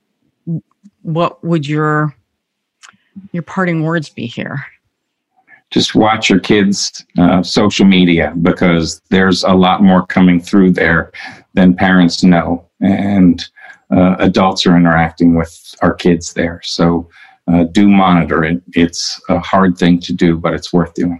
[1.03, 2.13] what would your
[3.31, 4.65] your parting words be here?
[5.73, 11.11] Just watch your kids' uh, social media because there's a lot more coming through there
[11.55, 13.43] than parents know, and
[13.91, 16.61] uh, adults are interacting with our kids there.
[16.63, 17.09] So
[17.51, 18.61] uh, do monitor it.
[18.73, 21.19] It's a hard thing to do, but it's worth doing.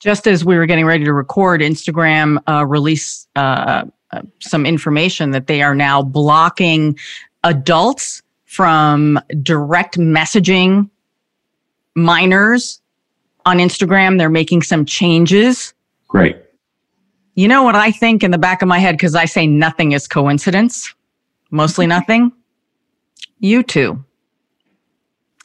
[0.00, 5.32] Just as we were getting ready to record, Instagram uh, released uh, uh, some information
[5.32, 6.98] that they are now blocking
[7.44, 10.88] adults from direct messaging
[11.94, 12.81] minors
[13.46, 14.18] on Instagram.
[14.18, 15.74] They're making some changes.
[16.08, 16.36] Great.
[17.34, 19.92] You know what I think in the back of my head, because I say nothing
[19.92, 20.94] is coincidence,
[21.50, 22.32] mostly nothing?
[23.40, 24.04] You too.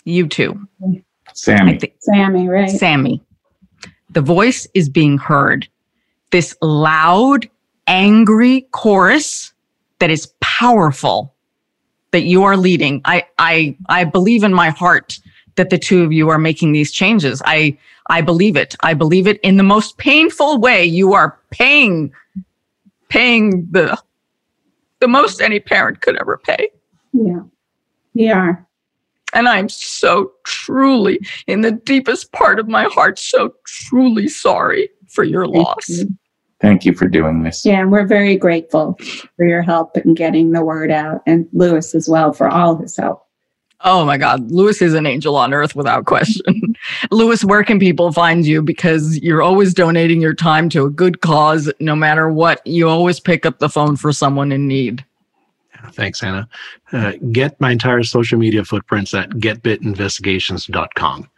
[0.04, 0.68] You too.
[1.34, 1.78] Sammy.
[1.78, 2.70] Th- Sammy, right.
[2.70, 3.22] Sammy.
[4.12, 5.68] The voice is being heard.
[6.32, 7.50] This loud,
[7.88, 9.54] angry chorus
[10.00, 11.34] that is powerful
[12.12, 13.02] that you are leading.
[13.06, 15.20] I, I, I believe in my heart
[15.58, 17.42] that the two of you are making these changes.
[17.46, 17.78] I
[18.10, 18.76] I believe it.
[18.82, 20.86] I believe it in the most painful way.
[20.86, 22.14] You are paying
[23.10, 24.02] paying the
[25.00, 26.70] the most any parent could ever pay.
[27.14, 27.42] Yeah.
[28.14, 28.66] We are.
[29.34, 35.24] And I'm so truly, in the deepest part of my heart, so truly sorry for
[35.24, 35.90] your Thank loss.
[35.90, 36.18] you.
[36.60, 37.64] Thank you for doing this.
[37.66, 38.98] Yeah, and we're very grateful
[39.36, 42.98] for your help in getting the word out, and Luis as well for all his
[42.98, 43.27] help.
[43.82, 44.50] Oh my God.
[44.50, 46.76] Luis is an angel on earth without question.
[47.12, 48.62] Luis, where can people find you?
[48.62, 52.66] Because you're always donating your time to a good cause, no matter what.
[52.66, 55.06] You always pick up the phone for someone in need.
[55.92, 56.50] Thanks, Ana.
[56.92, 61.30] Uh, get my entire social media footprints at getbitinvestigations.com.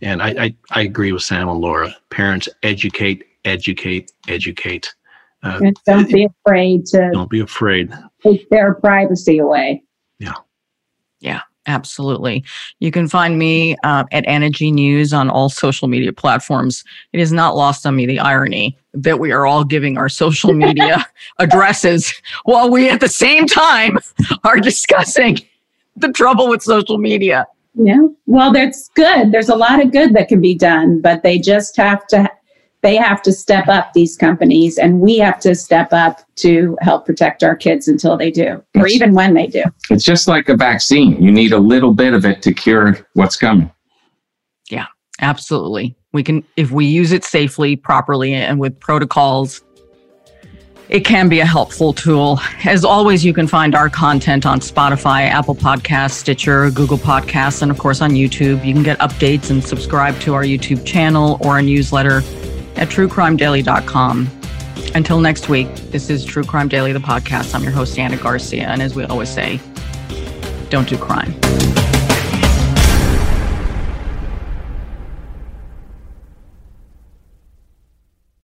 [0.00, 1.94] And I, I, I agree with Sam and Laura.
[2.10, 4.94] Parents, educate, educate, educate.
[5.42, 7.92] Uh, don't be afraid to don't be afraid.
[8.22, 9.82] take their privacy away.
[11.68, 12.42] Absolutely.
[12.80, 16.82] You can find me uh, at Ana G News on all social media platforms.
[17.12, 20.52] It is not lost on me the irony that we are all giving our social
[20.54, 21.06] media
[21.38, 22.12] addresses
[22.44, 23.98] while we at the same time
[24.44, 25.38] are discussing
[25.96, 27.46] the trouble with social media.
[27.74, 28.00] Yeah.
[28.26, 29.30] Well, that's good.
[29.30, 32.30] There's a lot of good that can be done, but they just have to
[32.82, 37.04] they have to step up these companies and we have to step up to help
[37.06, 38.92] protect our kids until they do or Yes.
[38.92, 39.64] even when they do.
[39.90, 41.20] It's just like a vaccine.
[41.22, 43.70] You need a little bit of it to cure what's coming.
[44.70, 44.86] Yeah
[45.20, 45.96] absolutely.
[46.12, 49.62] We can, if we use it safely, properly, and with protocols,
[50.88, 52.40] it can be a helpful tool.
[52.64, 57.70] As always, you can find our content on Spotify, Apple Podcasts, Stitcher, Google Podcasts, and
[57.70, 58.64] of course on YouTube.
[58.64, 62.22] You can get updates and subscribe to our YouTube channel or our newsletter
[62.78, 64.28] at truecrimedaily.com.
[64.94, 67.54] Until next week, this is True Crime Daily, the podcast.
[67.54, 68.68] I'm your host, Ana Garcia.
[68.68, 69.60] And as we always say,
[70.70, 71.34] don't do crime.